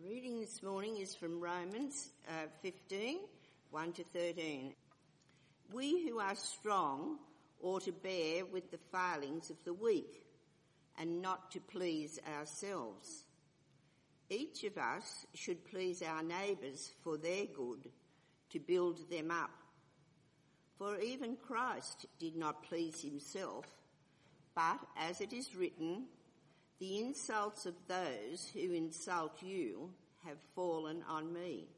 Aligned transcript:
The 0.00 0.08
reading 0.08 0.38
this 0.38 0.62
morning 0.62 0.98
is 0.98 1.14
from 1.14 1.40
Romans 1.40 2.10
uh, 2.28 2.46
15, 2.62 3.18
1 3.70 3.92
to 3.94 4.04
13. 4.12 4.74
We 5.72 6.06
who 6.06 6.18
are 6.20 6.34
strong 6.34 7.18
ought 7.62 7.84
to 7.84 7.92
bear 7.92 8.44
with 8.44 8.70
the 8.70 8.78
failings 8.92 9.50
of 9.50 9.56
the 9.64 9.72
weak 9.72 10.22
and 10.98 11.22
not 11.22 11.50
to 11.52 11.60
please 11.60 12.20
ourselves. 12.36 13.24
Each 14.30 14.62
of 14.64 14.76
us 14.76 15.26
should 15.34 15.64
please 15.64 16.02
our 16.02 16.22
neighbours 16.22 16.92
for 17.02 17.16
their 17.16 17.46
good, 17.46 17.88
to 18.50 18.60
build 18.60 19.10
them 19.10 19.30
up. 19.30 19.50
For 20.76 21.00
even 21.00 21.36
Christ 21.36 22.06
did 22.20 22.36
not 22.36 22.62
please 22.62 23.00
himself, 23.00 23.64
but 24.54 24.78
as 24.96 25.20
it 25.20 25.32
is 25.32 25.56
written, 25.56 26.04
the 26.78 26.98
insults 26.98 27.66
of 27.66 27.74
those 27.88 28.50
who 28.54 28.72
insult 28.72 29.42
you 29.42 29.90
have 30.24 30.38
fallen 30.54 31.02
on 31.08 31.32
me. 31.32 31.68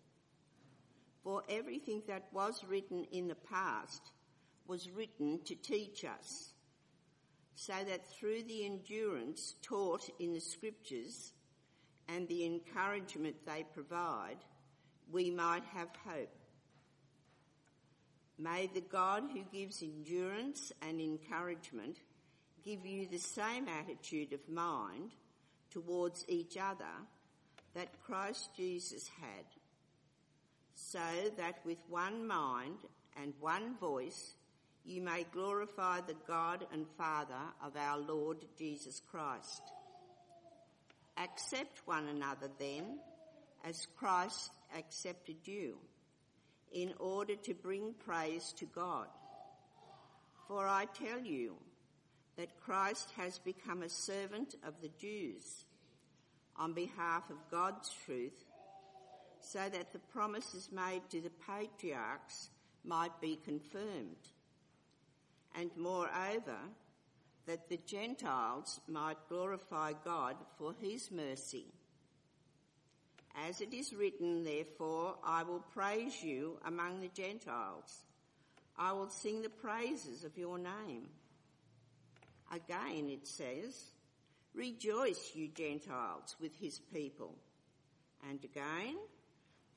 For 1.23 1.43
everything 1.49 2.03
that 2.07 2.29
was 2.33 2.65
written 2.65 3.05
in 3.13 3.29
the 3.29 3.35
past 3.35 4.03
was 4.67 4.91
written 4.91 5.41
to 5.45 5.55
teach 5.55 6.05
us, 6.05 6.53
so 7.55 7.75
that 7.89 8.09
through 8.09 8.43
the 8.45 8.65
endurance 8.65 9.55
taught 9.63 10.09
in 10.19 10.33
the 10.33 10.41
scriptures 10.41 11.33
and 12.09 12.27
the 12.29 12.45
encouragement 12.45 13.37
they 13.47 13.65
provide, 13.75 14.39
we 15.11 15.31
might 15.31 15.65
have 15.75 15.89
hope. 16.07 16.35
May 18.39 18.71
the 18.73 18.81
God 18.81 19.25
who 19.33 19.43
gives 19.53 19.83
endurance 19.83 20.73
and 20.81 21.01
encouragement 21.01 21.99
give 22.65 22.85
you 22.87 23.07
the 23.07 23.19
same 23.19 23.67
attitude 23.69 24.33
of 24.33 24.49
mind 24.49 25.11
towards 25.71 26.25
each 26.29 26.57
other 26.57 26.85
that 27.75 28.03
Christ 28.05 28.51
Jesus 28.57 29.09
had, 29.21 29.45
so 30.75 30.99
that 31.37 31.61
with 31.65 31.79
one 31.89 32.27
mind 32.27 32.79
and 33.21 33.33
one 33.41 33.77
voice 33.79 34.35
you 34.85 35.01
may 35.03 35.25
glorify 35.33 36.01
the 36.01 36.17
God 36.27 36.67
and 36.73 36.87
Father 36.97 37.35
of 37.63 37.77
our 37.77 37.99
Lord 37.99 38.39
Jesus 38.59 39.01
Christ. 39.11 39.63
Accept 41.17 41.83
one 41.85 42.09
another 42.09 42.49
then 42.59 42.99
as 43.65 43.87
Christ 43.97 44.51
accepted 44.77 45.37
you 45.45 45.77
in 46.73 46.95
order 46.99 47.37
to 47.37 47.55
bring 47.55 47.95
praise 48.05 48.55
to 48.57 48.65
God. 48.65 49.07
For 50.49 50.67
I 50.67 50.87
tell 50.87 51.21
you, 51.21 51.57
that 52.41 52.59
Christ 52.59 53.11
has 53.19 53.39
become 53.39 53.83
a 53.83 53.89
servant 53.91 54.55
of 54.67 54.73
the 54.81 54.91
Jews 54.99 55.67
on 56.57 56.73
behalf 56.73 57.29
of 57.29 57.37
God's 57.51 57.95
truth 58.07 58.47
so 59.41 59.59
that 59.59 59.93
the 59.93 59.99
promises 59.99 60.71
made 60.73 61.03
to 61.11 61.21
the 61.21 61.33
patriarchs 61.47 62.49
might 62.83 63.21
be 63.21 63.39
confirmed. 63.45 64.17
And 65.55 65.71
moreover, 65.77 66.57
that 67.45 67.69
the 67.69 67.79
Gentiles 67.87 68.81
might 68.89 69.29
glorify 69.29 69.93
God 70.03 70.37
for 70.57 70.75
his 70.81 71.11
mercy. 71.11 71.67
As 73.47 73.61
it 73.61 73.75
is 73.75 73.93
written, 73.93 74.45
therefore, 74.45 75.17
I 75.23 75.43
will 75.43 75.63
praise 75.75 76.23
you 76.23 76.59
among 76.65 77.03
the 77.03 77.11
Gentiles. 77.15 78.07
I 78.79 78.93
will 78.93 79.11
sing 79.11 79.43
the 79.43 79.51
praises 79.51 80.25
of 80.25 80.39
your 80.39 80.57
name. 80.57 81.11
Again 82.51 83.09
it 83.09 83.27
says, 83.27 83.93
Rejoice, 84.55 85.33
you 85.35 85.49
Gentiles, 85.49 86.37
with 86.41 86.59
his 86.61 86.79
people. 86.93 87.35
And 88.29 88.43
again, 88.45 88.97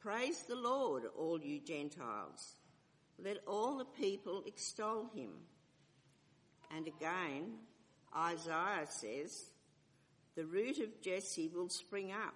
Praise 0.03 0.43
the 0.49 0.55
Lord, 0.57 1.03
all 1.17 1.39
you 1.39 1.61
Gentiles. 1.61 2.55
Let 3.17 3.37
all 3.47 3.77
the 3.77 3.85
people 3.85 4.43
extol 4.45 5.09
him. 5.15 5.29
And 6.75 6.87
again, 6.87 7.53
Isaiah 8.13 8.85
says, 8.85 9.45
The 10.35 10.43
root 10.43 10.79
of 10.79 11.01
Jesse 11.01 11.49
will 11.55 11.69
spring 11.69 12.11
up, 12.11 12.35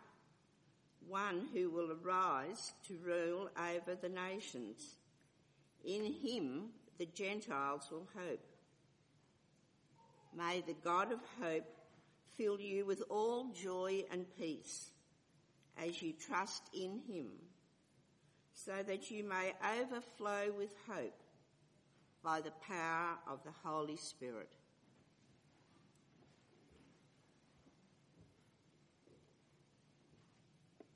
one 1.06 1.50
who 1.54 1.70
will 1.70 1.92
arise 1.92 2.72
to 2.88 2.98
rule 3.06 3.50
over 3.60 3.96
the 4.02 4.08
nations. 4.08 4.96
In 5.84 6.06
him 6.06 6.70
the 6.98 7.08
Gentiles 7.08 7.90
will 7.92 8.08
hope. 8.16 8.47
May 10.38 10.62
the 10.62 10.76
God 10.84 11.12
of 11.12 11.20
hope 11.42 11.66
fill 12.38 12.60
you 12.60 12.86
with 12.86 13.02
all 13.10 13.52
joy 13.60 14.04
and 14.12 14.26
peace 14.38 14.92
as 15.84 16.00
you 16.02 16.14
trust 16.14 16.62
in 16.74 17.02
him, 17.08 17.28
so 18.54 18.84
that 18.86 19.10
you 19.10 19.24
may 19.24 19.54
overflow 19.80 20.52
with 20.56 20.70
hope 20.88 21.20
by 22.24 22.42
the 22.42 22.52
power 22.68 23.18
of 23.28 23.44
the 23.44 23.52
Holy 23.64 23.96
Spirit. 23.96 24.50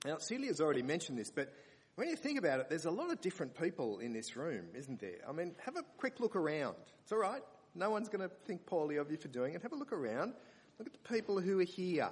Now, 0.05 0.17
Celia's 0.17 0.61
already 0.61 0.83
mentioned 0.83 1.17
this, 1.17 1.31
but 1.31 1.53
when 1.95 2.09
you 2.09 2.15
think 2.15 2.37
about 2.37 2.59
it, 2.59 2.69
there's 2.69 2.85
a 2.85 2.91
lot 2.91 3.11
of 3.11 3.21
different 3.21 3.59
people 3.59 3.99
in 3.99 4.13
this 4.13 4.35
room, 4.35 4.65
isn't 4.75 4.99
there? 4.99 5.19
I 5.27 5.31
mean, 5.31 5.55
have 5.65 5.77
a 5.77 5.83
quick 5.97 6.19
look 6.19 6.35
around. 6.35 6.75
It's 7.03 7.11
all 7.11 7.19
right. 7.19 7.43
No 7.73 7.89
one's 7.89 8.09
going 8.09 8.27
to 8.27 8.33
think 8.45 8.65
poorly 8.65 8.97
of 8.97 9.09
you 9.11 9.17
for 9.17 9.29
doing 9.29 9.53
it. 9.53 9.61
Have 9.61 9.71
a 9.71 9.75
look 9.75 9.93
around. 9.93 10.33
Look 10.77 10.87
at 10.87 10.93
the 10.93 11.13
people 11.13 11.39
who 11.39 11.59
are 11.59 11.63
here. 11.63 12.09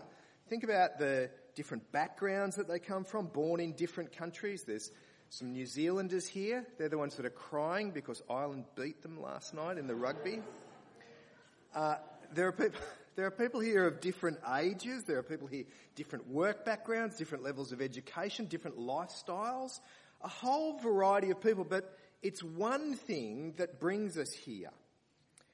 Think 0.48 0.64
about 0.64 0.98
the 1.00 1.30
different 1.56 1.92
backgrounds 1.92 2.56
that 2.56 2.68
they 2.68 2.80
come 2.80 3.04
from, 3.04 3.28
born 3.28 3.60
in 3.60 3.74
different 3.74 4.16
countries. 4.16 4.64
There's 4.64 4.92
some 5.30 5.52
New 5.52 5.66
Zealanders 5.66 6.28
here. 6.28 6.66
They're 6.78 6.90
the 6.90 6.98
ones 6.98 7.16
that 7.18 7.26
are 7.26 7.32
crying 7.32 7.92
because 7.92 8.22
Ireland 8.30 8.66
beat 8.76 9.02
them 9.02 9.22
last 9.22 9.54
night 9.54 9.78
in 9.78 9.86
the 9.86 9.96
rugby. 9.96 10.42
Uh, 11.76 11.96
there 12.34 12.48
are 12.48 12.52
people, 12.52 12.80
there 13.16 13.26
are 13.26 13.32
people 13.32 13.60
here 13.60 13.86
of 13.86 14.02
different 14.02 14.40
ages. 14.58 15.04
There 15.04 15.18
are 15.18 15.24
people 15.24 15.48
here, 15.48 15.66
different 15.96 16.28
work 16.30 16.66
backgrounds, 16.66 17.18
different 17.18 17.44
levels 17.44 17.72
of 17.72 17.82
education, 17.82 18.46
different 18.46 18.80
lifestyles. 18.80 19.80
A 20.22 20.28
whole 20.28 20.80
variety 20.80 21.32
of 21.32 21.42
people, 21.42 21.64
but 21.64 21.98
it's 22.22 22.44
one 22.44 22.96
thing 22.96 23.54
that 23.58 23.80
brings 23.80 24.18
us 24.18 24.34
here. 24.34 24.72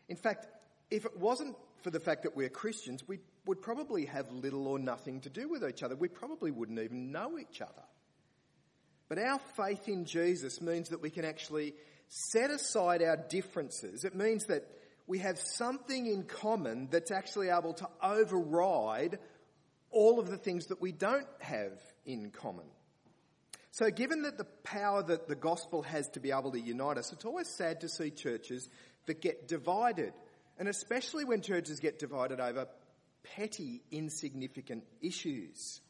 In 0.07 0.15
fact, 0.15 0.47
if 0.91 1.05
it 1.05 1.17
wasn't 1.17 1.55
for 1.81 1.91
the 1.91 1.99
fact 1.99 2.23
that 2.23 2.35
we're 2.35 2.49
Christians, 2.49 3.07
we 3.07 3.19
would 3.45 3.61
probably 3.61 4.05
have 4.05 4.31
little 4.31 4.67
or 4.67 4.79
nothing 4.79 5.21
to 5.21 5.29
do 5.29 5.47
with 5.47 5.63
each 5.63 5.83
other. 5.83 5.95
We 5.95 6.07
probably 6.07 6.51
wouldn't 6.51 6.79
even 6.79 7.11
know 7.11 7.37
each 7.37 7.61
other. 7.61 7.83
But 9.07 9.19
our 9.19 9.39
faith 9.55 9.87
in 9.87 10.05
Jesus 10.05 10.61
means 10.61 10.89
that 10.89 11.01
we 11.01 11.09
can 11.09 11.25
actually 11.25 11.73
set 12.07 12.49
aside 12.49 13.03
our 13.03 13.17
differences. 13.17 14.03
It 14.03 14.15
means 14.15 14.45
that 14.45 14.67
we 15.07 15.19
have 15.19 15.39
something 15.39 16.07
in 16.07 16.23
common 16.23 16.87
that's 16.89 17.11
actually 17.11 17.49
able 17.49 17.73
to 17.73 17.87
override 18.01 19.19
all 19.91 20.19
of 20.19 20.29
the 20.29 20.37
things 20.37 20.67
that 20.67 20.81
we 20.81 20.91
don't 20.91 21.27
have 21.39 21.79
in 22.05 22.31
common. 22.31 22.65
So 23.71 23.89
given 23.91 24.23
that 24.23 24.37
the 24.37 24.45
power 24.63 25.03
that 25.03 25.27
the 25.27 25.35
gospel 25.35 25.83
has 25.83 26.07
to 26.09 26.19
be 26.19 26.31
able 26.31 26.51
to 26.51 26.59
unite 26.59 26.97
us, 26.97 27.11
it's 27.11 27.25
always 27.25 27.49
sad 27.49 27.81
to 27.81 27.89
see 27.89 28.09
churches 28.09 28.69
that 29.05 29.21
get 29.21 29.47
divided. 29.47 30.13
And 30.57 30.67
especially 30.67 31.25
when 31.25 31.41
churches 31.41 31.79
get 31.79 31.99
divided 31.99 32.39
over 32.39 32.67
petty, 33.23 33.81
insignificant 33.91 34.83
issues. 35.01 35.81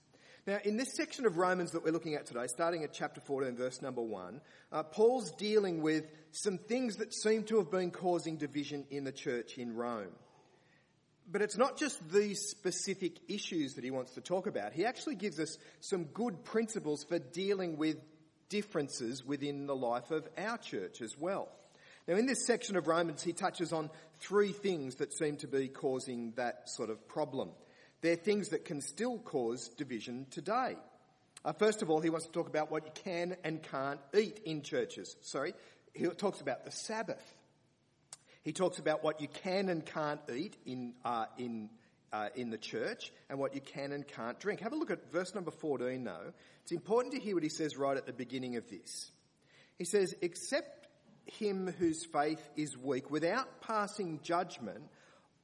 Now, 0.47 0.59
in 0.63 0.77
this 0.77 0.93
section 0.93 1.25
of 1.25 1.37
Romans 1.37 1.71
that 1.71 1.83
we're 1.83 1.91
looking 1.91 2.13
at 2.13 2.27
today, 2.27 2.45
starting 2.47 2.83
at 2.83 2.93
chapter 2.93 3.19
14, 3.19 3.55
verse 3.55 3.81
number 3.81 4.01
1, 4.01 4.41
uh, 4.71 4.83
Paul's 4.83 5.31
dealing 5.31 5.81
with 5.81 6.05
some 6.31 6.59
things 6.59 6.97
that 6.97 7.13
seem 7.13 7.43
to 7.45 7.57
have 7.57 7.71
been 7.71 7.89
causing 7.89 8.37
division 8.37 8.85
in 8.91 9.05
the 9.05 9.11
church 9.11 9.57
in 9.57 9.75
Rome. 9.75 10.13
But 11.31 11.41
it's 11.41 11.57
not 11.57 11.77
just 11.77 12.07
these 12.11 12.39
specific 12.41 13.17
issues 13.27 13.73
that 13.73 13.83
he 13.83 13.89
wants 13.89 14.11
to 14.13 14.21
talk 14.21 14.45
about. 14.45 14.73
He 14.73 14.85
actually 14.85 15.15
gives 15.15 15.39
us 15.39 15.57
some 15.79 16.03
good 16.05 16.43
principles 16.43 17.03
for 17.03 17.17
dealing 17.17 17.77
with 17.77 17.97
differences 18.49 19.25
within 19.25 19.65
the 19.65 19.75
life 19.75 20.11
of 20.11 20.27
our 20.37 20.59
church 20.59 21.01
as 21.01 21.17
well. 21.17 21.49
Now 22.07 22.15
in 22.15 22.27
this 22.27 22.45
section 22.45 22.75
of 22.75 22.87
Romans, 22.87 23.23
he 23.23 23.33
touches 23.33 23.73
on 23.73 23.89
three 24.19 24.51
things 24.51 24.95
that 24.95 25.13
seem 25.13 25.37
to 25.37 25.47
be 25.47 25.67
causing 25.67 26.33
that 26.35 26.69
sort 26.69 26.89
of 26.89 27.07
problem. 27.07 27.49
They're 28.01 28.15
things 28.15 28.49
that 28.49 28.65
can 28.65 28.81
still 28.81 29.17
cause 29.17 29.69
division 29.69 30.27
today. 30.29 30.75
Uh, 31.43 31.53
first 31.53 31.81
of 31.81 31.89
all, 31.89 32.01
he 32.01 32.09
wants 32.09 32.25
to 32.25 32.31
talk 32.31 32.47
about 32.47 32.71
what 32.71 32.85
you 32.85 32.91
can 33.03 33.35
and 33.43 33.61
can't 33.61 33.99
eat 34.15 34.39
in 34.45 34.61
churches. 34.61 35.15
Sorry, 35.21 35.53
he 35.93 36.05
talks 36.07 36.41
about 36.41 36.65
the 36.65 36.71
Sabbath. 36.71 37.23
He 38.43 38.51
talks 38.51 38.77
about 38.77 39.03
what 39.03 39.21
you 39.21 39.27
can 39.27 39.69
and 39.69 39.83
can't 39.83 40.21
eat 40.31 40.55
in, 40.65 40.93
uh, 41.03 41.25
in, 41.39 41.69
uh, 42.13 42.29
in 42.35 42.51
the 42.51 42.59
church 42.59 43.11
and 43.29 43.39
what 43.39 43.55
you 43.55 43.61
can 43.61 43.91
and 43.91 44.07
can't 44.07 44.39
drink. 44.39 44.59
Have 44.59 44.73
a 44.73 44.75
look 44.75 44.91
at 44.91 45.11
verse 45.11 45.33
number 45.33 45.49
14 45.49 46.03
though. 46.03 46.33
It's 46.61 46.71
important 46.71 47.15
to 47.15 47.19
hear 47.19 47.33
what 47.33 47.43
he 47.43 47.49
says 47.49 47.75
right 47.77 47.97
at 47.97 48.05
the 48.05 48.13
beginning 48.13 48.55
of 48.55 48.69
this. 48.69 49.11
He 49.77 49.85
says, 49.85 50.15
accept 50.21 50.84
him 51.25 51.73
whose 51.79 52.05
faith 52.05 52.49
is 52.55 52.77
weak 52.77 53.09
without 53.09 53.61
passing 53.61 54.19
judgment 54.23 54.83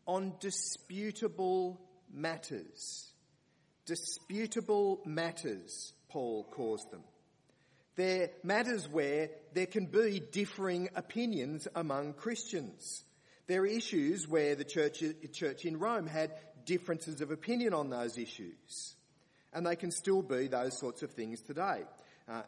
on 0.06 0.34
disputable 0.40 1.80
matters. 2.14 3.12
Disputable 3.86 5.02
matters. 5.06 5.94
Paul 6.10 6.48
calls 6.52 6.86
them. 6.92 7.04
They're 7.96 8.30
matters 8.44 8.88
where 8.88 9.30
there 9.54 9.66
can 9.66 9.86
be 9.86 10.22
differing 10.32 10.90
opinions 10.96 11.68
among 11.76 12.14
Christians. 12.14 13.04
There 13.48 13.62
are 13.62 13.68
issues 13.68 14.28
where 14.28 14.56
the 14.56 14.64
church, 14.64 15.04
church 15.34 15.66
in 15.66 15.78
Rome 15.78 16.08
had 16.08 16.32
differences 16.66 17.22
of 17.22 17.32
opinion 17.32 17.74
on 17.74 17.90
those 17.90 18.18
issues. 18.18 18.96
And 19.54 19.66
they 19.66 19.76
can 19.76 19.92
still 19.92 20.22
be 20.22 20.48
those 20.48 20.80
sorts 20.80 21.04
of 21.04 21.12
things 21.12 21.42
today. 21.42 21.84
Uh, 22.30 22.44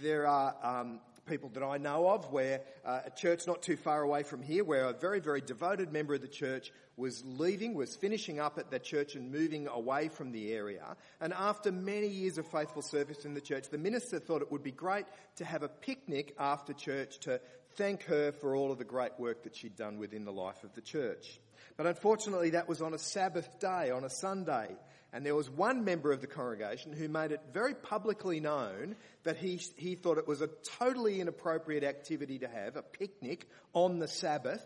there 0.00 0.26
are 0.26 0.54
um, 0.62 1.00
people 1.28 1.50
that 1.50 1.62
I 1.62 1.76
know 1.76 2.08
of 2.08 2.32
where 2.32 2.62
uh, 2.84 3.00
a 3.06 3.10
church 3.10 3.46
not 3.46 3.62
too 3.62 3.76
far 3.76 4.02
away 4.02 4.22
from 4.22 4.42
here, 4.42 4.64
where 4.64 4.86
a 4.86 4.92
very, 4.92 5.20
very 5.20 5.40
devoted 5.40 5.92
member 5.92 6.14
of 6.14 6.20
the 6.20 6.28
church 6.28 6.72
was 6.96 7.22
leaving, 7.24 7.74
was 7.74 7.94
finishing 7.94 8.40
up 8.40 8.58
at 8.58 8.70
the 8.70 8.78
church 8.78 9.14
and 9.14 9.30
moving 9.30 9.68
away 9.68 10.08
from 10.08 10.32
the 10.32 10.52
area. 10.52 10.96
And 11.20 11.32
after 11.32 11.70
many 11.70 12.08
years 12.08 12.38
of 12.38 12.46
faithful 12.46 12.82
service 12.82 13.24
in 13.24 13.34
the 13.34 13.40
church, 13.40 13.68
the 13.68 13.78
minister 13.78 14.18
thought 14.18 14.42
it 14.42 14.50
would 14.50 14.64
be 14.64 14.72
great 14.72 15.06
to 15.36 15.44
have 15.44 15.62
a 15.62 15.68
picnic 15.68 16.34
after 16.38 16.72
church 16.72 17.18
to 17.20 17.40
thank 17.76 18.02
her 18.04 18.32
for 18.32 18.56
all 18.56 18.72
of 18.72 18.78
the 18.78 18.84
great 18.84 19.12
work 19.18 19.44
that 19.44 19.54
she'd 19.54 19.76
done 19.76 19.98
within 19.98 20.24
the 20.24 20.32
life 20.32 20.64
of 20.64 20.74
the 20.74 20.80
church. 20.80 21.38
But 21.76 21.86
unfortunately, 21.86 22.50
that 22.50 22.68
was 22.68 22.82
on 22.82 22.94
a 22.94 22.98
Sabbath 22.98 23.60
day, 23.60 23.90
on 23.90 24.02
a 24.02 24.10
Sunday. 24.10 24.76
And 25.12 25.24
there 25.24 25.34
was 25.34 25.48
one 25.48 25.84
member 25.84 26.12
of 26.12 26.20
the 26.20 26.26
congregation 26.26 26.92
who 26.92 27.08
made 27.08 27.32
it 27.32 27.40
very 27.52 27.74
publicly 27.74 28.40
known 28.40 28.94
that 29.24 29.38
he, 29.38 29.60
he 29.76 29.94
thought 29.94 30.18
it 30.18 30.28
was 30.28 30.42
a 30.42 30.50
totally 30.78 31.20
inappropriate 31.20 31.82
activity 31.82 32.40
to 32.40 32.48
have, 32.48 32.76
a 32.76 32.82
picnic 32.82 33.48
on 33.72 33.98
the 33.98 34.08
Sabbath. 34.08 34.64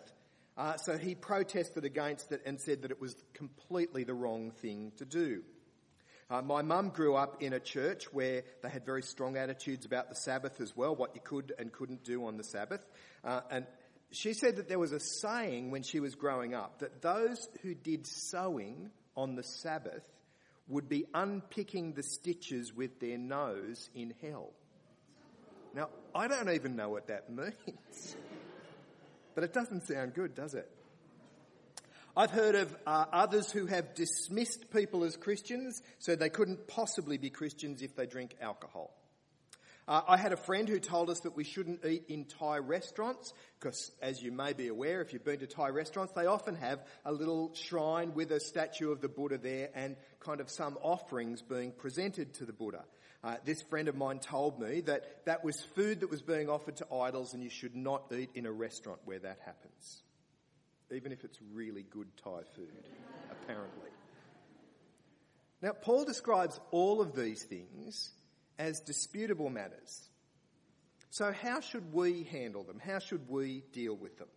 Uh, 0.57 0.77
so 0.77 0.99
he 0.99 1.15
protested 1.15 1.85
against 1.85 2.33
it 2.33 2.43
and 2.45 2.61
said 2.61 2.83
that 2.83 2.91
it 2.91 3.01
was 3.01 3.15
completely 3.35 4.03
the 4.05 4.15
wrong 4.15 4.51
thing 4.51 4.93
to 4.97 5.05
do. 5.05 5.43
Uh, 6.29 6.43
my 6.43 6.63
mum 6.63 6.89
grew 6.89 7.15
up 7.15 7.43
in 7.43 7.53
a 7.53 7.61
church 7.61 8.05
where 8.13 8.43
they 8.63 8.69
had 8.69 8.85
very 8.85 9.03
strong 9.03 9.37
attitudes 9.37 9.87
about 9.87 10.09
the 10.09 10.15
Sabbath 10.15 10.61
as 10.61 10.77
well, 10.77 10.97
what 10.97 11.15
you 11.15 11.21
could 11.23 11.53
and 11.59 11.71
couldn't 11.73 12.05
do 12.05 12.27
on 12.27 12.37
the 12.37 12.45
Sabbath. 12.45 12.85
Uh, 13.23 13.43
and 13.51 13.67
she 14.11 14.33
said 14.33 14.57
that 14.57 14.69
there 14.69 14.79
was 14.79 14.93
a 14.93 15.01
saying 15.01 15.71
when 15.71 15.83
she 15.83 16.01
was 16.01 16.15
growing 16.15 16.55
up 16.55 16.81
that 16.81 17.01
those 17.01 17.49
who 17.63 17.75
did 17.75 18.07
sewing 18.07 18.91
on 19.17 19.37
the 19.37 19.43
Sabbath 19.43 20.03
would 20.69 20.89
be 20.89 21.07
unpicking 21.15 21.93
the 21.93 22.03
stitches 22.03 22.75
with 22.75 23.01
their 23.01 23.19
nose 23.19 23.91
in 23.95 24.15
hell. 24.23 24.51
Now, 25.75 25.89
I 26.15 26.29
don't 26.29 26.51
even 26.51 26.77
know 26.77 26.91
what 26.91 27.09
that 27.09 27.31
means. 27.35 28.17
But 29.35 29.45
it 29.45 29.53
doesn't 29.53 29.87
sound 29.87 30.15
good, 30.15 30.35
does 30.35 30.55
it? 30.55 30.71
I've 32.15 32.31
heard 32.31 32.55
of 32.55 32.77
uh, 32.87 33.07
others 33.11 33.51
who 33.51 33.67
have 33.67 33.95
dismissed 33.95 34.71
people 34.71 35.05
as 35.05 35.17
Christians, 35.17 35.83
so 35.99 36.15
they 36.15 36.29
couldn't 36.29 36.69
possibly 36.69 37.17
be 37.17 37.31
Christians 37.31 37.81
if 37.81 37.97
they 37.97 38.05
drink 38.05 38.37
alcohol. 38.41 38.93
Uh, 39.89 40.01
I 40.07 40.17
had 40.17 40.33
a 40.33 40.37
friend 40.37 40.69
who 40.69 40.79
told 40.79 41.11
us 41.11 41.21
that 41.21 41.37
we 41.37 41.43
shouldn't 41.43 41.85
eat 41.85 42.05
in 42.09 42.25
Thai 42.25 42.59
restaurants 42.59 43.33
because, 43.59 43.91
as 44.01 44.23
you 44.23 44.31
may 44.31 44.53
be 44.53 44.69
aware, 44.69 45.01
if 45.01 45.13
you've 45.13 45.25
been 45.25 45.41
to 45.41 45.49
Thai 45.49 45.71
restaurants, 45.71 46.13
they 46.13 46.27
often 46.27 46.55
have 46.55 46.87
a 47.05 47.11
little 47.11 47.53
shrine 47.55 48.15
with 48.15 48.31
a 48.31 48.39
statue 48.39 48.93
of 48.93 49.01
the 49.01 49.09
Buddha 49.09 49.39
there 49.39 49.71
and 49.75 49.97
kind 50.21 50.41
of 50.41 50.51
some 50.51 50.79
offerings 50.83 51.43
being 51.43 51.73
presented 51.73 52.35
to 52.35 52.45
the 52.45 52.53
Buddha. 52.53 52.85
Uh, 53.25 53.37
this 53.45 53.63
friend 53.63 53.89
of 53.89 53.97
mine 53.97 54.21
told 54.21 54.61
me 54.61 54.83
that 54.83 55.25
that 55.27 55.45
was 55.45 55.61
food 55.61 56.01
that 56.01 56.11
was 56.11 56.23
being 56.23 56.49
offered 56.49 56.77
to 56.77 56.87
idols 56.93 57.35
and 57.35 57.43
you 57.43 57.51
should 57.51 57.75
not 57.75 58.13
eat 58.17 58.31
in 58.35 58.47
a 58.47 58.53
restaurant 58.53 59.01
where 59.05 59.19
that 59.19 59.39
happens. 59.45 60.03
Even 60.93 61.11
if 61.11 61.25
it's 61.25 61.39
really 61.53 61.85
good 61.91 62.09
Thai 62.23 62.43
food, 62.55 62.69
apparently. 63.31 63.91
Now, 65.61 65.73
Paul 65.73 66.05
describes 66.05 66.61
all 66.71 67.01
of 67.01 67.17
these 67.17 67.43
things 67.45 68.11
as 68.59 68.81
disputable 68.81 69.51
matters. 69.51 70.09
So, 71.11 71.33
how 71.33 71.61
should 71.61 71.93
we 71.93 72.25
handle 72.25 72.63
them? 72.63 72.81
How 72.85 72.99
should 72.99 73.29
we 73.29 73.65
deal 73.73 73.95
with 73.95 74.19
them? 74.19 74.29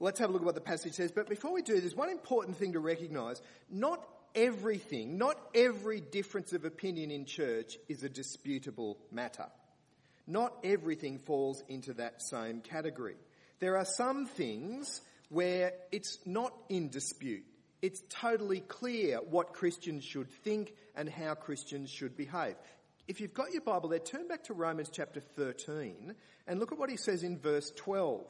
Let's 0.00 0.18
have 0.20 0.30
a 0.30 0.32
look 0.32 0.42
at 0.42 0.46
what 0.46 0.54
the 0.54 0.60
passage 0.60 0.94
says. 0.94 1.10
But 1.12 1.28
before 1.28 1.52
we 1.52 1.62
do, 1.62 1.80
there's 1.80 1.94
one 1.94 2.10
important 2.10 2.56
thing 2.56 2.72
to 2.72 2.80
recognise. 2.80 3.40
Not 3.70 4.06
everything, 4.34 5.18
not 5.18 5.38
every 5.54 6.00
difference 6.00 6.52
of 6.52 6.64
opinion 6.64 7.10
in 7.10 7.24
church 7.24 7.78
is 7.88 8.02
a 8.02 8.08
disputable 8.08 8.98
matter. 9.10 9.46
Not 10.26 10.52
everything 10.64 11.18
falls 11.18 11.62
into 11.68 11.94
that 11.94 12.20
same 12.22 12.60
category. 12.60 13.16
There 13.58 13.76
are 13.78 13.84
some 13.84 14.26
things 14.26 15.00
where 15.28 15.72
it's 15.92 16.18
not 16.26 16.52
in 16.68 16.90
dispute. 16.90 17.44
It's 17.80 18.02
totally 18.08 18.60
clear 18.60 19.18
what 19.18 19.52
Christians 19.52 20.04
should 20.04 20.30
think 20.42 20.74
and 20.94 21.08
how 21.08 21.34
Christians 21.34 21.90
should 21.90 22.16
behave. 22.16 22.56
If 23.08 23.20
you've 23.20 23.34
got 23.34 23.52
your 23.52 23.62
Bible 23.62 23.88
there, 23.88 24.00
turn 24.00 24.26
back 24.26 24.44
to 24.44 24.54
Romans 24.54 24.90
chapter 24.92 25.20
13 25.20 26.14
and 26.46 26.58
look 26.58 26.72
at 26.72 26.78
what 26.78 26.90
he 26.90 26.96
says 26.96 27.22
in 27.22 27.38
verse 27.38 27.70
12. 27.76 28.26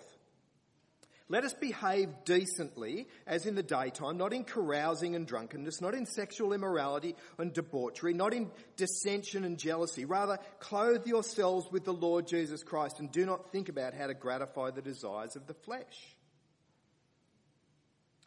Let 1.29 1.45
us 1.45 1.55
behave 1.55 2.11
decently 2.25 3.09
as 3.27 3.47
in 3.47 3.57
the 3.57 3.63
daytime, 3.63 4.17
not 4.17 4.33
in 4.33 4.45
carousing 4.45 5.17
and 5.17 5.27
drunkenness, 5.27 5.81
not 5.81 5.95
in 5.95 6.07
sexual 6.07 6.53
immorality 6.53 7.17
and 7.39 7.53
debauchery, 7.53 8.13
not 8.13 8.33
in 8.33 8.51
dissension 8.77 9.45
and 9.45 9.59
jealousy. 9.59 10.05
Rather, 10.05 10.39
clothe 10.61 11.07
yourselves 11.07 11.67
with 11.73 11.85
the 11.85 11.93
Lord 11.93 12.29
Jesus 12.29 12.63
Christ 12.63 13.01
and 13.01 13.11
do 13.11 13.27
not 13.27 13.51
think 13.51 13.69
about 13.69 13.95
how 13.95 14.07
to 14.07 14.15
gratify 14.15 14.71
the 14.71 14.83
desires 14.83 15.35
of 15.35 15.47
the 15.49 15.55
flesh. 15.55 16.17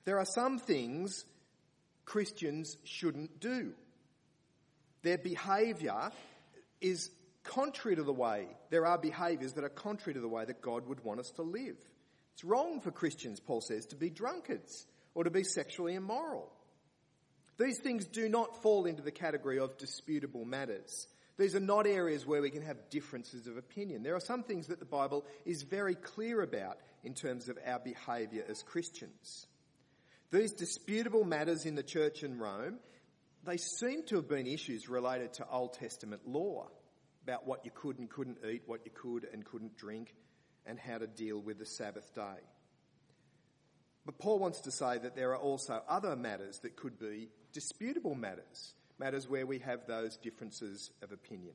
There 0.04 0.18
are 0.18 0.25
some 0.25 0.57
things 0.57 1.24
Christians 2.04 2.75
shouldn't 2.84 3.40
do. 3.40 3.74
Their 5.04 5.19
behaviour 5.19 6.12
is 6.81 7.10
contrary 7.44 7.96
to 7.96 8.04
the 8.04 8.14
way, 8.14 8.48
there 8.70 8.86
are 8.86 8.98
behaviours 8.98 9.54
that 9.54 9.64
are 9.64 9.70
contrary 9.70 10.14
to 10.14 10.20
the 10.20 10.28
way 10.28 10.46
that 10.46 10.62
God 10.62 10.88
would 10.88 11.04
want 11.04 11.20
us 11.20 11.31
to 11.31 11.42
live. 11.42 11.78
It's 12.34 12.44
wrong 12.44 12.80
for 12.80 12.92
Christians, 12.92 13.40
Paul 13.40 13.62
says, 13.62 13.86
to 13.88 13.96
be 13.96 14.10
drunkards 14.10 14.86
or 15.14 15.24
to 15.24 15.30
be 15.30 15.44
sexually 15.44 15.96
immoral. 15.96 16.52
These 17.58 17.80
things 17.80 18.06
do 18.06 18.30
not 18.30 18.62
fall 18.62 18.86
into 18.86 19.02
the 19.02 19.12
category 19.12 19.60
of 19.60 19.78
disputable 19.78 20.46
matters. 20.46 21.08
These 21.38 21.56
are 21.56 21.62
not 21.62 21.88
areas 21.88 22.26
where 22.26 22.42
we 22.42 22.50
can 22.50 22.62
have 22.62 22.90
differences 22.90 23.48
of 23.48 23.58
opinion. 23.58 24.04
There 24.04 24.16
are 24.16 24.22
some 24.22 24.44
things 24.44 24.68
that 24.68 24.80
the 24.80 24.86
Bible 24.86 25.26
is 25.46 25.64
very 25.64 25.96
clear 25.96 26.42
about 26.42 26.78
in 27.04 27.14
terms 27.14 27.50
of 27.50 27.58
our 27.66 27.80
behaviour 27.80 28.44
as 28.48 28.64
Christians. 28.64 29.48
These 30.31 30.54
disputable 30.54 31.24
matters 31.24 31.66
in 31.66 31.76
the 31.76 31.84
church 31.84 32.24
in 32.24 32.38
Rome 32.38 32.80
they 33.46 33.58
seem 33.58 34.04
to 34.08 34.18
have 34.18 34.28
been 34.28 34.48
issues 34.48 34.90
related 34.90 35.34
to 35.34 35.48
Old 35.50 35.74
Testament 35.74 36.28
law 36.28 36.68
about 37.24 37.48
what 37.48 37.66
you 37.66 37.72
could 37.74 38.00
and 38.00 38.10
couldn't 38.10 38.38
eat, 38.50 38.64
what 38.66 38.81
you 38.86 38.92
could 38.94 39.28
and 39.31 39.46
couldn't 39.46 39.78
drink, 39.78 40.16
and 40.66 40.80
how 40.80 40.98
to 40.98 41.08
deal 41.08 41.40
with 41.40 41.58
the 41.60 41.66
Sabbath 41.66 42.14
day. 42.14 42.42
But 44.06 44.18
Paul 44.18 44.40
wants 44.40 44.62
to 44.62 44.72
say 44.72 44.98
that 44.98 45.16
there 45.16 45.31
are 45.31 45.38
also 45.38 45.81
other 45.88 46.16
matters 46.16 46.60
that 46.60 46.76
could 46.76 47.00
be 47.00 47.30
disputable 47.54 48.16
matters, 48.16 48.74
matters 48.98 49.30
where 49.30 49.46
we 49.46 49.60
have 49.60 49.86
those 49.88 50.18
differences 50.18 50.92
of 51.02 51.12
opinion. 51.12 51.54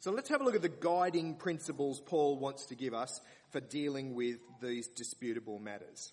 So 0.00 0.10
let's 0.10 0.30
have 0.30 0.40
a 0.40 0.44
look 0.44 0.54
at 0.54 0.62
the 0.62 0.68
guiding 0.68 1.34
principles 1.34 2.00
Paul 2.00 2.38
wants 2.38 2.66
to 2.66 2.74
give 2.74 2.94
us 2.94 3.20
for 3.50 3.60
dealing 3.60 4.14
with 4.14 4.38
these 4.62 4.88
disputable 4.88 5.58
matters. 5.58 6.12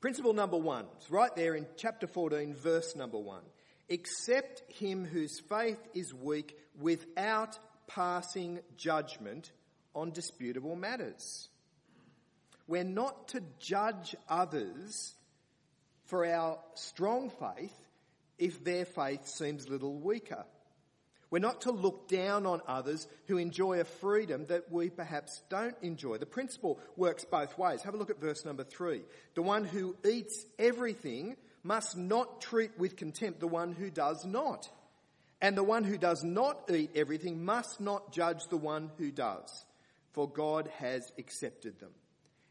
Principle 0.00 0.32
number 0.32 0.56
one, 0.56 0.86
it's 0.96 1.10
right 1.10 1.34
there 1.36 1.54
in 1.54 1.66
chapter 1.76 2.06
14, 2.06 2.54
verse 2.54 2.96
number 2.96 3.18
one. 3.18 3.42
Accept 3.88 4.62
him 4.72 5.04
whose 5.04 5.38
faith 5.40 5.78
is 5.94 6.12
weak 6.12 6.56
without 6.78 7.58
passing 7.86 8.60
judgment 8.76 9.52
on 9.94 10.10
disputable 10.10 10.76
matters. 10.76 11.48
We're 12.66 12.84
not 12.84 13.28
to 13.28 13.42
judge 13.60 14.16
others 14.28 15.14
for 16.06 16.26
our 16.26 16.58
strong 16.74 17.30
faith 17.30 17.74
if 18.38 18.64
their 18.64 18.84
faith 18.84 19.26
seems 19.26 19.66
a 19.66 19.70
little 19.70 19.94
weaker. 19.94 20.44
We're 21.30 21.38
not 21.40 21.62
to 21.62 21.72
look 21.72 22.08
down 22.08 22.46
on 22.46 22.60
others 22.68 23.08
who 23.26 23.36
enjoy 23.36 23.80
a 23.80 23.84
freedom 23.84 24.46
that 24.46 24.70
we 24.70 24.90
perhaps 24.90 25.42
don't 25.48 25.76
enjoy. 25.82 26.18
The 26.18 26.26
principle 26.26 26.78
works 26.96 27.24
both 27.24 27.58
ways. 27.58 27.82
Have 27.82 27.94
a 27.94 27.96
look 27.96 28.10
at 28.10 28.20
verse 28.20 28.44
number 28.44 28.62
three. 28.62 29.02
The 29.34 29.42
one 29.42 29.64
who 29.64 29.96
eats 30.08 30.46
everything 30.58 31.36
must 31.66 31.96
not 31.96 32.40
treat 32.40 32.78
with 32.78 32.96
contempt 32.96 33.40
the 33.40 33.48
one 33.48 33.72
who 33.72 33.90
does 33.90 34.24
not. 34.24 34.68
And 35.40 35.56
the 35.56 35.62
one 35.62 35.84
who 35.84 35.98
does 35.98 36.24
not 36.24 36.70
eat 36.70 36.92
everything 36.94 37.44
must 37.44 37.80
not 37.80 38.12
judge 38.12 38.44
the 38.48 38.56
one 38.56 38.90
who 38.96 39.10
does, 39.10 39.66
for 40.12 40.28
God 40.28 40.70
has 40.78 41.12
accepted 41.18 41.78
them. 41.78 41.90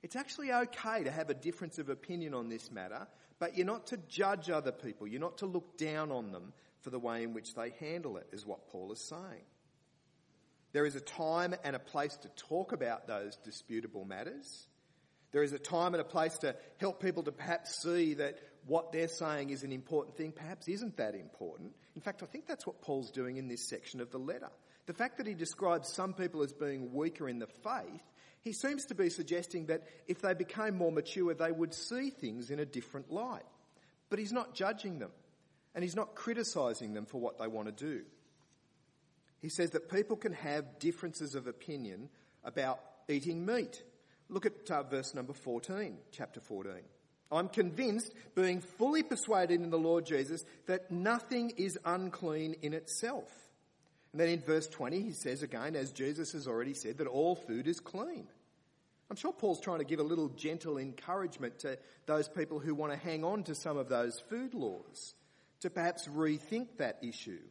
It's 0.03 0.15
actually 0.15 0.53
okay 0.53 1.03
to 1.03 1.09
have 1.09 1.31
a 1.31 1.33
difference 1.33 1.79
of 1.79 1.89
opinion 1.89 2.35
on 2.35 2.47
this 2.47 2.71
matter, 2.71 3.07
but 3.39 3.57
you're 3.57 3.65
not 3.65 3.87
to 3.87 3.97
judge 4.07 4.51
other 4.51 4.71
people. 4.71 5.07
You're 5.07 5.19
not 5.19 5.39
to 5.39 5.47
look 5.47 5.77
down 5.77 6.11
on 6.11 6.31
them 6.31 6.53
for 6.81 6.91
the 6.91 6.99
way 6.99 7.23
in 7.23 7.33
which 7.33 7.55
they 7.55 7.71
handle 7.79 8.17
it, 8.17 8.27
is 8.31 8.45
what 8.45 8.67
Paul 8.67 8.91
is 8.91 9.01
saying. 9.01 9.41
There 10.73 10.85
is 10.85 10.95
a 10.95 11.01
time 11.01 11.55
and 11.63 11.75
a 11.75 11.79
place 11.79 12.15
to 12.17 12.27
talk 12.35 12.71
about 12.71 13.07
those 13.07 13.35
disputable 13.37 14.05
matters. 14.05 14.67
There 15.31 15.41
is 15.41 15.53
a 15.53 15.59
time 15.59 15.95
and 15.95 16.01
a 16.01 16.05
place 16.05 16.37
to 16.39 16.55
help 16.77 17.01
people 17.01 17.23
to 17.23 17.31
perhaps 17.31 17.81
see 17.81 18.13
that 18.15 18.37
what 18.67 18.91
they're 18.91 19.07
saying 19.07 19.51
is 19.51 19.63
an 19.63 19.71
important 19.71 20.17
thing 20.17 20.31
perhaps 20.31 20.67
isn't 20.67 20.97
that 20.97 21.15
important. 21.15 21.73
In 21.95 22.01
fact, 22.01 22.23
I 22.23 22.25
think 22.25 22.47
that's 22.47 22.65
what 22.65 22.81
Paul's 22.81 23.11
doing 23.11 23.37
in 23.37 23.47
this 23.47 23.61
section 23.61 24.01
of 24.01 24.11
the 24.11 24.17
letter. 24.17 24.49
The 24.87 24.93
fact 24.93 25.17
that 25.17 25.27
he 25.27 25.33
describes 25.33 25.89
some 25.89 26.13
people 26.13 26.41
as 26.41 26.53
being 26.53 26.93
weaker 26.93 27.29
in 27.29 27.39
the 27.39 27.47
faith, 27.47 28.01
he 28.41 28.53
seems 28.53 28.85
to 28.85 28.95
be 28.95 29.09
suggesting 29.09 29.67
that 29.67 29.83
if 30.07 30.21
they 30.21 30.33
became 30.33 30.77
more 30.77 30.91
mature, 30.91 31.33
they 31.33 31.51
would 31.51 31.73
see 31.73 32.09
things 32.09 32.51
in 32.51 32.59
a 32.59 32.65
different 32.65 33.11
light. 33.11 33.45
But 34.09 34.19
he's 34.19 34.31
not 34.31 34.53
judging 34.53 34.99
them, 34.99 35.11
and 35.73 35.83
he's 35.83 35.95
not 35.95 36.15
criticising 36.15 36.93
them 36.93 37.05
for 37.05 37.19
what 37.19 37.39
they 37.39 37.47
want 37.47 37.67
to 37.67 37.85
do. 37.85 38.03
He 39.41 39.49
says 39.49 39.71
that 39.71 39.89
people 39.89 40.15
can 40.15 40.33
have 40.33 40.79
differences 40.79 41.35
of 41.35 41.47
opinion 41.47 42.09
about 42.43 42.79
eating 43.07 43.45
meat. 43.45 43.83
Look 44.29 44.45
at 44.45 44.69
uh, 44.71 44.83
verse 44.83 45.13
number 45.13 45.33
14, 45.33 45.97
chapter 46.11 46.39
14. 46.39 46.73
I'm 47.31 47.49
convinced, 47.49 48.13
being 48.35 48.61
fully 48.61 49.03
persuaded 49.03 49.61
in 49.61 49.69
the 49.69 49.79
Lord 49.79 50.05
Jesus, 50.05 50.45
that 50.67 50.91
nothing 50.91 51.51
is 51.57 51.77
unclean 51.83 52.55
in 52.61 52.73
itself. 52.73 53.29
And 54.11 54.21
then 54.21 54.29
in 54.29 54.39
verse 54.39 54.67
20, 54.67 55.01
he 55.01 55.11
says 55.11 55.43
again, 55.43 55.75
as 55.75 55.91
Jesus 55.91 56.31
has 56.33 56.47
already 56.47 56.73
said, 56.73 56.99
that 56.99 57.07
all 57.07 57.35
food 57.35 57.67
is 57.67 57.79
clean. 57.79 58.27
I'm 59.09 59.17
sure 59.17 59.33
Paul's 59.33 59.59
trying 59.59 59.79
to 59.79 59.85
give 59.85 59.99
a 59.99 60.03
little 60.03 60.29
gentle 60.29 60.77
encouragement 60.77 61.59
to 61.59 61.77
those 62.05 62.27
people 62.27 62.59
who 62.59 62.73
want 62.73 62.91
to 62.91 62.97
hang 62.97 63.23
on 63.23 63.43
to 63.43 63.55
some 63.55 63.77
of 63.77 63.89
those 63.89 64.19
food 64.29 64.53
laws, 64.53 65.13
to 65.61 65.69
perhaps 65.69 66.07
rethink 66.07 66.77
that 66.77 66.99
issue. 67.01 67.41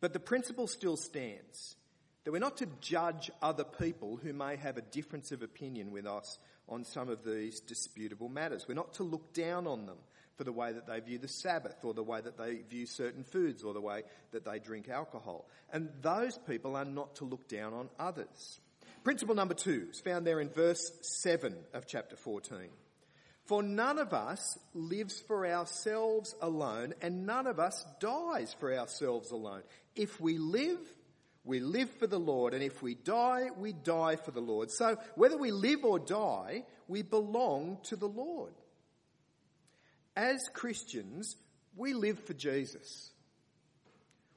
But 0.00 0.12
the 0.12 0.20
principle 0.20 0.66
still 0.66 0.96
stands 0.96 1.76
that 2.28 2.32
we're 2.32 2.40
not 2.40 2.58
to 2.58 2.68
judge 2.82 3.30
other 3.40 3.64
people 3.64 4.20
who 4.22 4.34
may 4.34 4.54
have 4.56 4.76
a 4.76 4.82
difference 4.82 5.32
of 5.32 5.40
opinion 5.40 5.90
with 5.90 6.04
us 6.04 6.36
on 6.68 6.84
some 6.84 7.08
of 7.08 7.24
these 7.24 7.58
disputable 7.60 8.28
matters. 8.28 8.66
We're 8.68 8.74
not 8.74 8.92
to 8.96 9.02
look 9.02 9.32
down 9.32 9.66
on 9.66 9.86
them 9.86 9.96
for 10.36 10.44
the 10.44 10.52
way 10.52 10.70
that 10.70 10.86
they 10.86 11.00
view 11.00 11.16
the 11.16 11.26
Sabbath 11.26 11.82
or 11.82 11.94
the 11.94 12.02
way 12.02 12.20
that 12.20 12.36
they 12.36 12.56
view 12.68 12.84
certain 12.84 13.24
foods 13.24 13.64
or 13.64 13.72
the 13.72 13.80
way 13.80 14.02
that 14.32 14.44
they 14.44 14.58
drink 14.58 14.90
alcohol. 14.90 15.48
And 15.72 15.88
those 16.02 16.36
people 16.46 16.76
are 16.76 16.84
not 16.84 17.16
to 17.16 17.24
look 17.24 17.48
down 17.48 17.72
on 17.72 17.88
others. 17.98 18.60
Principle 19.04 19.34
number 19.34 19.54
two 19.54 19.86
is 19.90 20.00
found 20.00 20.26
there 20.26 20.42
in 20.42 20.50
verse 20.50 20.92
7 21.00 21.56
of 21.72 21.86
chapter 21.86 22.16
14. 22.16 22.58
For 23.46 23.62
none 23.62 23.98
of 23.98 24.12
us 24.12 24.58
lives 24.74 25.18
for 25.18 25.46
ourselves 25.46 26.34
alone, 26.42 26.92
and 27.00 27.24
none 27.24 27.46
of 27.46 27.58
us 27.58 27.86
dies 28.00 28.54
for 28.60 28.70
ourselves 28.70 29.30
alone. 29.30 29.62
If 29.96 30.20
we 30.20 30.36
live, 30.36 30.78
we 31.48 31.60
live 31.60 31.90
for 31.98 32.06
the 32.06 32.20
Lord, 32.20 32.52
and 32.52 32.62
if 32.62 32.82
we 32.82 32.94
die, 32.94 33.48
we 33.56 33.72
die 33.72 34.16
for 34.16 34.32
the 34.32 34.40
Lord. 34.40 34.70
So 34.70 34.98
whether 35.14 35.38
we 35.38 35.50
live 35.50 35.82
or 35.82 35.98
die, 35.98 36.64
we 36.88 37.00
belong 37.00 37.78
to 37.84 37.96
the 37.96 38.06
Lord. 38.06 38.52
As 40.14 40.46
Christians, 40.52 41.36
we 41.74 41.94
live 41.94 42.22
for 42.24 42.34
Jesus. 42.34 43.12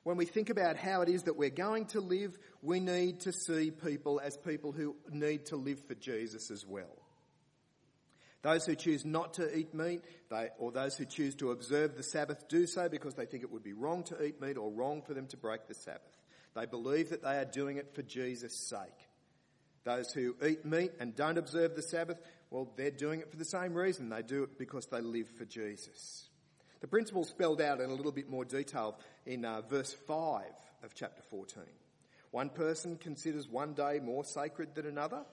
When 0.04 0.16
we 0.16 0.24
think 0.26 0.50
about 0.50 0.78
how 0.78 1.02
it 1.02 1.10
is 1.10 1.24
that 1.24 1.36
we're 1.36 1.50
going 1.50 1.88
to 1.88 2.00
live, 2.00 2.38
we 2.62 2.80
need 2.80 3.20
to 3.22 3.34
see 3.34 3.72
people 3.72 4.22
as 4.24 4.38
people 4.38 4.72
who 4.72 4.96
need 5.12 5.48
to 5.48 5.58
live 5.58 5.82
for 5.90 5.96
Jesus 5.96 6.50
as 6.50 6.66
well. 6.66 6.98
Those 8.42 8.66
who 8.66 8.74
choose 8.74 9.04
not 9.04 9.34
to 9.34 9.54
eat 9.56 9.74
meat, 9.74 10.02
they, 10.30 10.48
or 10.58 10.72
those 10.72 10.96
who 10.96 11.04
choose 11.04 11.36
to 11.36 11.52
observe 11.52 11.98
the 11.98 12.04
Sabbath, 12.04 12.48
do 12.48 12.66
so 12.66 12.88
because 12.88 13.16
they 13.16 13.26
think 13.26 13.44
it 13.44 13.52
would 13.52 13.64
be 13.64 13.74
wrong 13.74 14.06
to 14.06 14.24
eat 14.24 14.40
meat 14.40 14.56
or 14.56 14.72
wrong 14.72 15.02
for 15.02 15.14
them 15.14 15.28
to 15.28 15.38
break 15.38 15.68
the 15.68 15.74
Sabbath. 15.74 16.21
They 16.56 16.66
believe 16.66 17.10
that 17.10 17.24
they 17.24 17.38
are 17.38 17.46
doing 17.46 17.78
it 17.78 17.94
for 17.96 18.02
Jesus' 18.02 18.56
sake. 18.56 19.08
Those 19.84 20.12
who 20.12 20.36
eat 20.46 20.66
meat 20.66 20.92
and 21.00 21.16
don't 21.16 21.38
observe 21.38 21.76
the 21.76 21.82
Sabbath, 21.82 22.20
well, 22.50 22.70
they're 22.76 22.92
doing 22.92 23.22
it 23.22 23.32
for 23.32 23.38
the 23.38 23.46
same 23.46 23.74
reason. 23.74 24.10
They 24.10 24.22
do 24.22 24.44
it 24.44 24.58
because 24.58 24.86
they 24.86 25.02
live 25.02 25.28
for 25.38 25.46
Jesus. 25.46 26.30
The 26.82 26.88
principle 26.88 27.24
spelled 27.24 27.62
out 27.62 27.80
in 27.80 27.90
a 27.90 27.94
little 27.94 28.12
bit 28.12 28.30
more 28.30 28.46
detail 28.46 28.98
in 29.26 29.46
uh, 29.46 29.62
verse 29.62 29.94
5 30.08 30.44
of 30.84 30.94
chapter 30.94 31.22
14. 31.30 31.64
One 32.32 32.50
person 32.50 32.98
considers 32.98 33.48
one 33.48 33.74
day 33.74 34.00
more 34.02 34.24
sacred 34.24 34.76
than 34.76 34.86
another. 34.86 35.24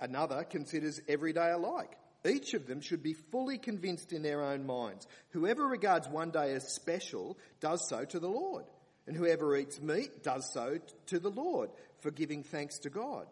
Another 0.00 0.44
considers 0.44 1.00
every 1.08 1.32
day 1.32 1.50
alike. 1.50 1.96
Each 2.26 2.54
of 2.54 2.66
them 2.66 2.80
should 2.80 3.02
be 3.02 3.12
fully 3.12 3.58
convinced 3.58 4.12
in 4.12 4.22
their 4.22 4.42
own 4.42 4.66
minds. 4.66 5.06
Whoever 5.30 5.66
regards 5.66 6.08
one 6.08 6.30
day 6.30 6.52
as 6.54 6.66
special 6.72 7.38
does 7.60 7.86
so 7.88 8.04
to 8.04 8.18
the 8.18 8.28
Lord. 8.28 8.64
And 9.06 9.16
whoever 9.16 9.56
eats 9.56 9.80
meat 9.80 10.22
does 10.22 10.50
so 10.52 10.78
to 11.06 11.18
the 11.18 11.30
Lord, 11.30 11.70
for 12.00 12.10
giving 12.10 12.42
thanks 12.42 12.78
to 12.80 12.90
God. 12.90 13.26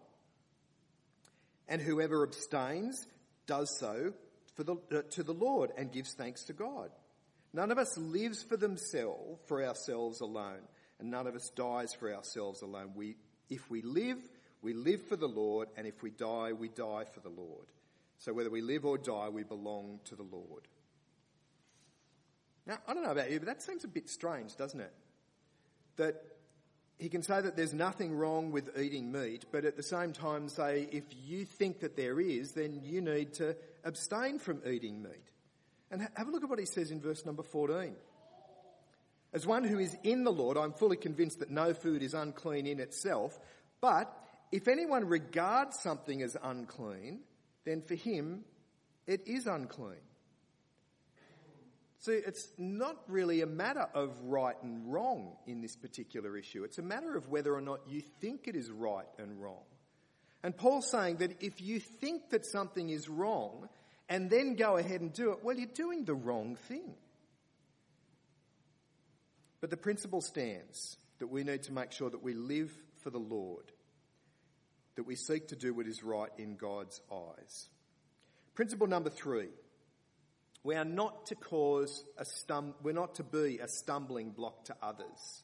And 1.68 1.80
whoever 1.80 2.22
abstains 2.22 3.06
does 3.46 3.76
so 3.78 4.12
the, 4.64 4.76
uh, 4.96 5.02
to 5.10 5.22
the 5.22 5.34
Lord 5.34 5.70
and 5.76 5.92
gives 5.92 6.12
thanks 6.14 6.44
to 6.44 6.52
God. 6.52 6.90
None 7.52 7.70
of 7.70 7.78
us 7.78 7.96
lives 7.98 8.42
for 8.42 8.56
themselves, 8.56 9.40
for 9.46 9.62
ourselves 9.62 10.20
alone, 10.20 10.60
and 10.98 11.10
none 11.10 11.26
of 11.26 11.34
us 11.34 11.50
dies 11.50 11.92
for 11.92 12.14
ourselves 12.14 12.62
alone. 12.62 12.92
We, 12.94 13.16
if 13.50 13.70
we 13.70 13.82
live, 13.82 14.18
we 14.62 14.72
live 14.72 15.02
for 15.06 15.16
the 15.16 15.28
Lord, 15.28 15.68
and 15.76 15.86
if 15.86 16.02
we 16.02 16.10
die, 16.10 16.52
we 16.52 16.68
die 16.68 17.04
for 17.12 17.20
the 17.20 17.28
Lord. 17.28 17.66
So 18.18 18.32
whether 18.32 18.50
we 18.50 18.62
live 18.62 18.86
or 18.86 18.96
die, 18.96 19.28
we 19.28 19.42
belong 19.42 20.00
to 20.06 20.16
the 20.16 20.22
Lord. 20.22 20.68
Now, 22.66 22.78
I 22.86 22.94
don't 22.94 23.02
know 23.02 23.10
about 23.10 23.30
you, 23.30 23.38
but 23.40 23.46
that 23.46 23.62
seems 23.62 23.84
a 23.84 23.88
bit 23.88 24.08
strange, 24.08 24.56
doesn't 24.56 24.80
it? 24.80 24.92
That 25.96 26.22
he 26.98 27.08
can 27.08 27.22
say 27.22 27.40
that 27.40 27.56
there's 27.56 27.74
nothing 27.74 28.14
wrong 28.14 28.52
with 28.52 28.78
eating 28.78 29.10
meat, 29.10 29.46
but 29.50 29.64
at 29.64 29.76
the 29.76 29.82
same 29.82 30.12
time 30.12 30.48
say 30.48 30.88
if 30.92 31.04
you 31.24 31.44
think 31.44 31.80
that 31.80 31.96
there 31.96 32.20
is, 32.20 32.52
then 32.52 32.80
you 32.84 33.00
need 33.00 33.34
to 33.34 33.56
abstain 33.84 34.38
from 34.38 34.62
eating 34.66 35.02
meat. 35.02 35.30
And 35.90 36.08
have 36.14 36.28
a 36.28 36.30
look 36.30 36.44
at 36.44 36.48
what 36.48 36.58
he 36.58 36.64
says 36.64 36.90
in 36.90 37.00
verse 37.00 37.26
number 37.26 37.42
14. 37.42 37.94
As 39.32 39.46
one 39.46 39.64
who 39.64 39.78
is 39.78 39.96
in 40.02 40.24
the 40.24 40.32
Lord, 40.32 40.56
I'm 40.56 40.74
fully 40.74 40.96
convinced 40.96 41.40
that 41.40 41.50
no 41.50 41.74
food 41.74 42.02
is 42.02 42.14
unclean 42.14 42.66
in 42.66 42.80
itself, 42.80 43.38
but 43.80 44.14
if 44.52 44.68
anyone 44.68 45.06
regards 45.06 45.80
something 45.80 46.22
as 46.22 46.36
unclean, 46.42 47.20
then 47.64 47.82
for 47.82 47.94
him 47.94 48.44
it 49.06 49.26
is 49.26 49.46
unclean. 49.46 50.00
See, 52.02 52.14
it's 52.14 52.48
not 52.58 52.96
really 53.06 53.42
a 53.42 53.46
matter 53.46 53.86
of 53.94 54.10
right 54.24 54.56
and 54.64 54.92
wrong 54.92 55.36
in 55.46 55.60
this 55.60 55.76
particular 55.76 56.36
issue. 56.36 56.64
It's 56.64 56.78
a 56.78 56.82
matter 56.82 57.16
of 57.16 57.28
whether 57.28 57.54
or 57.54 57.60
not 57.60 57.82
you 57.88 58.02
think 58.20 58.48
it 58.48 58.56
is 58.56 58.72
right 58.72 59.06
and 59.18 59.40
wrong. 59.40 59.62
And 60.42 60.56
Paul's 60.56 60.90
saying 60.90 61.18
that 61.18 61.40
if 61.40 61.60
you 61.60 61.78
think 61.78 62.30
that 62.30 62.44
something 62.44 62.90
is 62.90 63.08
wrong 63.08 63.68
and 64.08 64.28
then 64.28 64.56
go 64.56 64.78
ahead 64.78 65.00
and 65.00 65.12
do 65.12 65.30
it, 65.30 65.44
well, 65.44 65.56
you're 65.56 65.68
doing 65.68 66.04
the 66.04 66.14
wrong 66.14 66.56
thing. 66.66 66.96
But 69.60 69.70
the 69.70 69.76
principle 69.76 70.22
stands 70.22 70.96
that 71.20 71.28
we 71.28 71.44
need 71.44 71.62
to 71.64 71.72
make 71.72 71.92
sure 71.92 72.10
that 72.10 72.24
we 72.24 72.34
live 72.34 72.72
for 73.04 73.10
the 73.10 73.18
Lord, 73.18 73.70
that 74.96 75.04
we 75.04 75.14
seek 75.14 75.46
to 75.48 75.56
do 75.56 75.72
what 75.72 75.86
is 75.86 76.02
right 76.02 76.30
in 76.36 76.56
God's 76.56 77.00
eyes. 77.12 77.68
Principle 78.56 78.88
number 78.88 79.08
three 79.08 79.50
we 80.64 80.76
are 80.76 80.84
not 80.84 81.26
to 81.26 81.34
cause 81.34 82.04
a 82.18 82.24
stum- 82.24 82.74
we're 82.82 82.92
not 82.92 83.16
to 83.16 83.24
be 83.24 83.58
a 83.58 83.68
stumbling 83.68 84.30
block 84.30 84.64
to 84.66 84.76
others. 84.82 85.42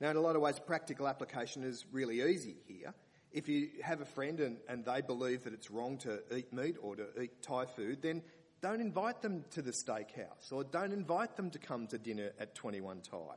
Now, 0.00 0.10
in 0.10 0.16
a 0.16 0.20
lot 0.20 0.34
of 0.34 0.42
ways, 0.42 0.58
practical 0.58 1.06
application 1.06 1.62
is 1.62 1.84
really 1.92 2.22
easy 2.22 2.56
here. 2.66 2.94
If 3.30 3.48
you 3.48 3.68
have 3.82 4.00
a 4.00 4.04
friend 4.04 4.40
and, 4.40 4.56
and 4.68 4.84
they 4.84 5.00
believe 5.00 5.44
that 5.44 5.52
it's 5.52 5.70
wrong 5.70 5.98
to 5.98 6.22
eat 6.36 6.52
meat 6.52 6.76
or 6.82 6.96
to 6.96 7.06
eat 7.22 7.42
Thai 7.42 7.66
food, 7.66 8.02
then 8.02 8.22
don't 8.60 8.80
invite 8.80 9.22
them 9.22 9.44
to 9.50 9.62
the 9.62 9.70
steakhouse 9.70 10.52
or 10.52 10.64
don't 10.64 10.92
invite 10.92 11.36
them 11.36 11.50
to 11.50 11.58
come 11.58 11.86
to 11.88 11.98
dinner 11.98 12.30
at 12.38 12.54
21 12.54 13.00
Thai. 13.02 13.36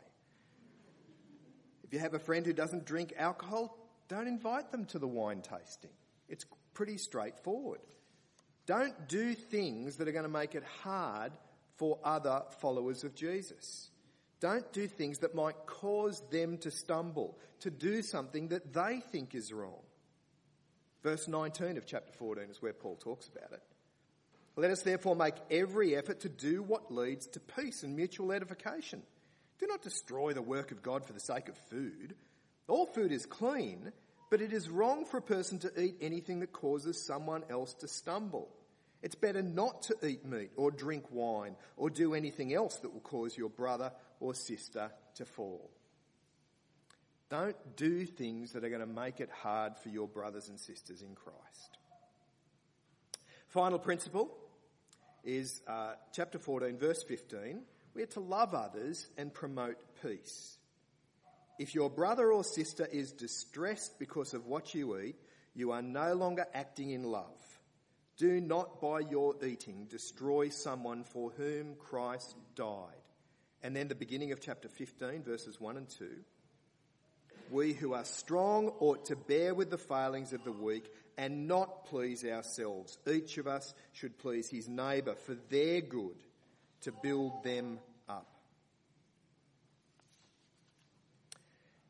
If 1.83 1.93
you 1.93 1.99
have 1.99 2.13
a 2.13 2.19
friend 2.19 2.45
who 2.45 2.53
doesn't 2.53 2.85
drink 2.85 3.13
alcohol, 3.17 3.77
don't 4.07 4.27
invite 4.27 4.71
them 4.71 4.85
to 4.85 4.99
the 4.99 5.07
wine 5.07 5.41
tasting. 5.41 5.91
It's 6.27 6.45
pretty 6.73 6.97
straightforward. 6.97 7.79
Don't 8.65 9.07
do 9.07 9.33
things 9.35 9.97
that 9.97 10.07
are 10.07 10.11
going 10.11 10.23
to 10.23 10.29
make 10.29 10.55
it 10.55 10.63
hard 10.81 11.31
for 11.77 11.99
other 12.03 12.41
followers 12.59 13.03
of 13.03 13.15
Jesus. 13.15 13.89
Don't 14.39 14.71
do 14.73 14.87
things 14.87 15.19
that 15.19 15.35
might 15.35 15.65
cause 15.65 16.21
them 16.31 16.57
to 16.59 16.71
stumble, 16.71 17.37
to 17.61 17.69
do 17.69 18.01
something 18.01 18.49
that 18.49 18.73
they 18.73 19.01
think 19.11 19.35
is 19.35 19.53
wrong. 19.53 19.81
Verse 21.03 21.27
19 21.27 21.77
of 21.77 21.85
chapter 21.85 22.11
14 22.13 22.45
is 22.49 22.61
where 22.61 22.73
Paul 22.73 22.95
talks 22.95 23.27
about 23.27 23.51
it. 23.51 23.61
Let 24.55 24.71
us 24.71 24.81
therefore 24.81 25.15
make 25.15 25.35
every 25.51 25.95
effort 25.95 26.21
to 26.21 26.29
do 26.29 26.63
what 26.63 26.93
leads 26.93 27.27
to 27.27 27.39
peace 27.39 27.83
and 27.83 27.95
mutual 27.95 28.31
edification. 28.31 29.03
Do 29.59 29.67
not 29.67 29.81
destroy 29.81 30.33
the 30.33 30.41
work 30.41 30.71
of 30.71 30.81
God 30.81 31.05
for 31.05 31.13
the 31.13 31.19
sake 31.19 31.49
of 31.49 31.57
food. 31.69 32.15
All 32.67 32.85
food 32.85 33.11
is 33.11 33.25
clean, 33.25 33.91
but 34.29 34.41
it 34.41 34.53
is 34.53 34.69
wrong 34.69 35.05
for 35.05 35.17
a 35.17 35.21
person 35.21 35.59
to 35.59 35.81
eat 35.81 35.97
anything 36.01 36.39
that 36.39 36.51
causes 36.51 37.01
someone 37.01 37.43
else 37.49 37.73
to 37.75 37.87
stumble. 37.87 38.49
It's 39.01 39.15
better 39.15 39.43
not 39.43 39.83
to 39.83 39.95
eat 40.03 40.25
meat 40.25 40.51
or 40.55 40.71
drink 40.71 41.05
wine 41.11 41.55
or 41.77 41.89
do 41.89 42.13
anything 42.15 42.53
else 42.53 42.77
that 42.77 42.91
will 42.91 43.01
cause 43.01 43.37
your 43.37 43.49
brother 43.49 43.91
or 44.19 44.33
sister 44.33 44.91
to 45.15 45.25
fall. 45.25 45.69
Don't 47.29 47.55
do 47.75 48.05
things 48.05 48.53
that 48.53 48.63
are 48.63 48.69
going 48.69 48.81
to 48.81 48.87
make 48.87 49.19
it 49.19 49.29
hard 49.29 49.77
for 49.77 49.89
your 49.89 50.07
brothers 50.07 50.49
and 50.49 50.59
sisters 50.59 51.01
in 51.01 51.15
Christ. 51.15 51.77
Final 53.47 53.79
principle 53.79 54.35
is 55.23 55.61
uh, 55.67 55.93
chapter 56.13 56.37
14, 56.37 56.77
verse 56.77 57.03
15. 57.03 57.61
We 57.93 58.03
are 58.03 58.07
to 58.07 58.19
love 58.19 58.53
others 58.53 59.07
and 59.17 59.33
promote 59.33 59.77
peace. 60.01 60.57
If 61.57 61.73
your 61.73 61.89
brother 61.89 62.31
or 62.31 62.43
sister 62.43 62.85
is 62.85 63.11
distressed 63.11 63.97
because 63.97 64.33
of 64.33 64.45
what 64.45 64.73
you 64.73 64.99
eat, 64.99 65.15
you 65.53 65.71
are 65.71 65.81
no 65.81 66.13
longer 66.13 66.45
acting 66.53 66.91
in 66.91 67.03
love. 67.03 67.59
Do 68.17 68.39
not 68.41 68.81
by 68.81 68.99
your 68.99 69.35
eating 69.43 69.87
destroy 69.89 70.49
someone 70.49 71.03
for 71.03 71.31
whom 71.31 71.75
Christ 71.75 72.35
died. 72.55 72.93
And 73.63 73.75
then 73.75 73.87
the 73.87 73.95
beginning 73.95 74.31
of 74.31 74.39
chapter 74.39 74.69
15, 74.69 75.23
verses 75.23 75.59
1 75.59 75.77
and 75.77 75.89
2. 75.89 76.07
We 77.51 77.73
who 77.73 77.93
are 77.93 78.05
strong 78.05 78.69
ought 78.79 79.05
to 79.05 79.15
bear 79.15 79.53
with 79.53 79.69
the 79.69 79.77
failings 79.77 80.33
of 80.33 80.43
the 80.43 80.51
weak 80.51 80.85
and 81.17 81.47
not 81.47 81.85
please 81.85 82.23
ourselves. 82.25 82.97
Each 83.09 83.37
of 83.37 83.47
us 83.47 83.73
should 83.93 84.17
please 84.17 84.49
his 84.49 84.67
neighbour 84.67 85.15
for 85.15 85.35
their 85.49 85.81
good, 85.81 86.15
to 86.81 86.91
build 86.91 87.43
them 87.43 87.79
up. 88.07 88.34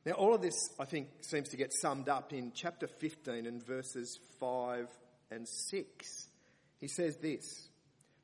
Now, 0.05 0.13
all 0.13 0.35
of 0.35 0.41
this, 0.41 0.69
I 0.79 0.85
think, 0.85 1.07
seems 1.21 1.49
to 1.49 1.57
get 1.57 1.73
summed 1.73 2.09
up 2.09 2.31
in 2.31 2.51
chapter 2.53 2.85
15 2.85 3.47
and 3.47 3.65
verses 3.65 4.19
5 4.39 4.87
and 5.31 5.47
6. 5.47 6.27
He 6.79 6.87
says 6.87 7.17
this 7.17 7.67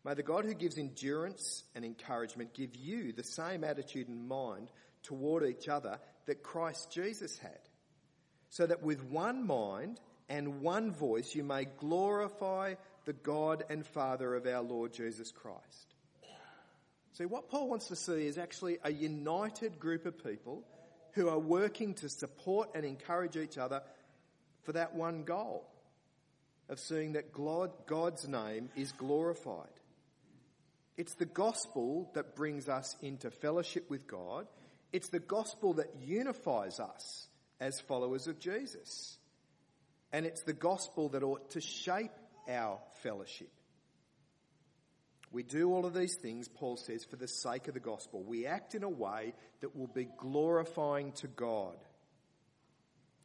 May 0.06 0.14
the 0.14 0.22
God 0.22 0.46
who 0.46 0.54
gives 0.54 0.78
endurance 0.78 1.64
and 1.74 1.84
encouragement 1.84 2.54
give 2.54 2.76
you 2.76 3.14
the 3.14 3.24
same 3.24 3.64
attitude 3.64 4.08
and 4.08 4.28
mind 4.28 4.70
toward 5.02 5.44
each 5.44 5.68
other 5.68 5.98
that 6.28 6.44
Christ 6.44 6.92
Jesus 6.92 7.40
had, 7.40 7.60
so 8.50 8.68
that 8.68 8.84
with 8.84 9.04
one 9.04 9.48
mind 9.48 10.00
and 10.30 10.62
one 10.62 10.92
voice 10.92 11.34
you 11.34 11.44
may 11.44 11.66
glorify 11.66 12.76
the 13.06 13.14
God 13.14 13.64
and 13.72 13.84
Father 13.88 14.36
of 14.36 14.46
our 14.46 14.62
Lord 14.62 14.94
Jesus 14.94 15.32
Christ. 15.32 15.96
See, 17.14 17.26
what 17.26 17.50
Paul 17.50 17.68
wants 17.68 17.88
to 17.88 17.96
see 17.96 18.28
is 18.28 18.38
actually 18.38 18.78
a 18.84 18.92
united 18.92 19.80
group 19.80 20.06
of 20.06 20.24
people 20.24 20.64
who 21.14 21.30
are 21.30 21.40
working 21.40 21.94
to 21.96 22.10
support 22.10 22.70
and 22.76 22.86
encourage 22.86 23.36
each 23.36 23.58
other 23.58 23.82
for 24.64 24.74
that 24.74 24.96
one 24.96 25.24
goal 25.24 25.68
of 26.70 26.80
seeing 26.80 27.14
that 27.14 27.34
God's 27.34 28.28
name 28.28 28.70
is 28.76 28.92
glorified. 28.94 29.68
It's 30.98 31.16
the 31.16 31.26
gospel 31.26 32.12
that 32.14 32.36
brings 32.36 32.70
us 32.70 32.96
into 33.02 33.32
fellowship 33.32 33.90
with 33.90 34.08
God. 34.08 34.48
It's 34.94 35.10
the 35.10 35.20
gospel 35.20 35.74
that 35.76 35.88
unifies 36.02 36.80
us 36.80 37.28
as 37.60 37.80
followers 37.80 38.28
of 38.28 38.40
Jesus. 38.40 39.18
And 40.14 40.26
it's 40.26 40.44
the 40.44 40.54
gospel 40.54 41.10
that 41.10 41.24
ought 41.24 41.52
to 41.52 41.62
shape 41.62 42.12
our 42.50 42.80
fellowship. 43.02 43.52
We 45.32 45.44
do 45.44 45.74
all 45.74 45.86
of 45.86 45.94
these 45.94 46.16
things, 46.16 46.50
Paul 46.50 46.78
says, 46.78 47.06
for 47.06 47.16
the 47.16 47.28
sake 47.28 47.68
of 47.68 47.74
the 47.74 47.80
gospel. 47.80 48.22
We 48.22 48.46
act 48.46 48.76
in 48.76 48.84
a 48.84 48.90
way 48.90 49.34
that 49.62 49.76
will 49.76 49.88
be 49.88 50.10
glorifying 50.18 51.14
to 51.14 51.28
God. 51.28 51.78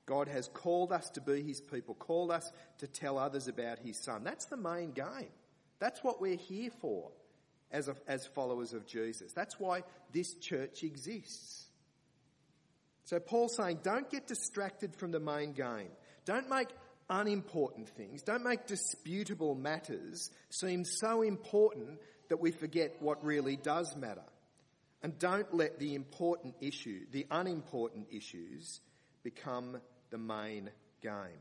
God 0.07 0.29
has 0.29 0.49
called 0.49 0.93
us 0.93 1.11
to 1.11 1.21
be 1.21 1.43
his 1.43 1.61
people, 1.61 1.95
called 1.95 2.31
us 2.31 2.53
to 2.79 2.87
tell 2.87 3.19
others 3.19 3.49
about 3.49 3.81
his 3.81 3.99
son. 3.99 4.23
That's 4.23 4.45
the 4.45 4.57
main 4.57 4.93
game. 4.93 5.33
That's 5.81 6.03
what 6.05 6.21
we're 6.21 6.37
here 6.37 6.71
for 6.81 7.11
as, 7.73 7.89
a, 7.89 7.97
as 8.07 8.25
followers 8.25 8.73
of 8.73 8.87
Jesus. 8.87 9.33
That's 9.33 9.59
why 9.59 9.83
this 10.13 10.35
church 10.35 10.85
exists. 10.85 11.67
So 13.05 13.19
Paul's 13.19 13.57
saying, 13.57 13.81
don't 13.83 14.09
get 14.09 14.29
distracted 14.29 14.95
from 14.95 15.11
the 15.11 15.21
main 15.21 15.53
game. 15.53 15.91
Don't 16.25 16.49
make 16.49 16.69
unimportant 17.09 17.89
things, 17.91 18.23
don't 18.23 18.45
make 18.45 18.67
disputable 18.67 19.55
matters 19.55 20.31
seem 20.51 20.85
so 20.85 21.23
important 21.23 22.01
that 22.29 22.41
we 22.41 22.51
forget 22.51 22.97
what 23.01 23.25
really 23.25 23.57
does 23.57 23.97
matter. 23.97 24.25
And 25.03 25.19
don't 25.19 25.53
let 25.55 25.79
the 25.79 25.95
important 25.95 26.55
issue, 26.61 27.07
the 27.13 27.27
unimportant 27.31 28.09
issues, 28.11 28.81
become 29.23 29.81
the 30.11 30.19
main 30.19 30.71
game. 31.03 31.41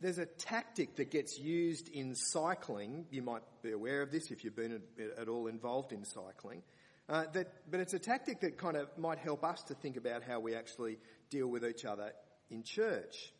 There's 0.00 0.18
a 0.18 0.26
tactic 0.26 0.96
that 0.96 1.12
gets 1.12 1.38
used 1.38 1.88
in 1.88 2.16
cycling. 2.16 3.06
You 3.10 3.22
might 3.22 3.42
be 3.62 3.70
aware 3.70 4.02
of 4.02 4.10
this 4.10 4.32
if 4.32 4.42
you've 4.42 4.56
been 4.56 4.82
at 5.16 5.28
all 5.28 5.46
involved 5.46 5.92
in 5.92 6.04
cycling. 6.04 6.62
Uh, 7.08 7.24
that, 7.34 7.70
but 7.70 7.78
it's 7.78 7.94
a 7.94 8.00
tactic 8.00 8.40
that 8.40 8.58
kind 8.58 8.76
of 8.76 8.88
might 8.98 9.18
help 9.18 9.44
us 9.44 9.62
to 9.64 9.74
think 9.74 9.96
about 9.96 10.24
how 10.24 10.40
we 10.40 10.56
actually 10.56 10.98
deal 11.30 11.46
with 11.46 11.64
each 11.64 11.84
other 11.84 12.12
in 12.52 12.62
church. 12.62 13.32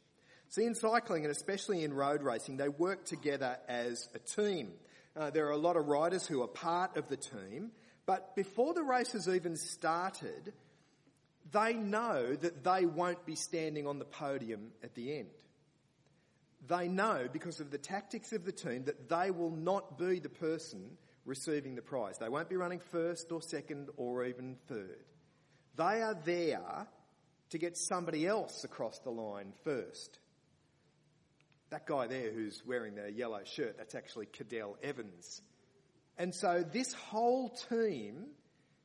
See, 0.48 0.64
in 0.64 0.74
cycling 0.74 1.24
and 1.24 1.30
especially 1.30 1.84
in 1.84 1.94
road 1.94 2.22
racing, 2.22 2.56
they 2.56 2.68
work 2.68 3.04
together 3.04 3.58
as 3.68 4.08
a 4.14 4.18
team. 4.18 4.72
Uh, 5.16 5.30
there 5.30 5.46
are 5.46 5.52
a 5.52 5.56
lot 5.56 5.76
of 5.76 5.88
riders 5.88 6.26
who 6.26 6.42
are 6.42 6.48
part 6.48 6.96
of 6.96 7.08
the 7.08 7.16
team, 7.16 7.70
but 8.06 8.34
before 8.34 8.74
the 8.74 8.82
race 8.82 9.12
has 9.12 9.28
even 9.28 9.56
started, 9.56 10.52
they 11.50 11.74
know 11.74 12.34
that 12.34 12.64
they 12.64 12.86
won't 12.86 13.24
be 13.24 13.34
standing 13.34 13.86
on 13.86 13.98
the 13.98 14.04
podium 14.04 14.72
at 14.82 14.94
the 14.94 15.18
end. 15.18 15.28
They 16.68 16.88
know 16.88 17.28
because 17.32 17.60
of 17.60 17.70
the 17.70 17.78
tactics 17.78 18.32
of 18.32 18.44
the 18.44 18.52
team 18.52 18.84
that 18.84 19.08
they 19.08 19.30
will 19.30 19.50
not 19.50 19.98
be 19.98 20.18
the 20.20 20.28
person 20.28 20.96
receiving 21.24 21.74
the 21.74 21.82
prize. 21.82 22.18
They 22.18 22.28
won't 22.28 22.48
be 22.48 22.56
running 22.56 22.80
first 22.80 23.32
or 23.32 23.42
second 23.42 23.88
or 23.96 24.24
even 24.24 24.56
third. 24.68 25.04
They 25.76 26.02
are 26.02 26.16
there 26.24 26.86
to 27.52 27.58
get 27.58 27.76
somebody 27.76 28.26
else 28.26 28.64
across 28.64 28.98
the 29.00 29.10
line 29.10 29.52
first. 29.62 30.18
That 31.68 31.86
guy 31.86 32.06
there 32.06 32.32
who's 32.32 32.62
wearing 32.66 32.94
the 32.94 33.12
yellow 33.12 33.42
shirt, 33.44 33.76
that's 33.76 33.94
actually 33.94 34.26
Cadel 34.26 34.74
Evans. 34.82 35.42
And 36.16 36.34
so 36.34 36.64
this 36.70 36.94
whole 36.94 37.50
team, 37.70 38.24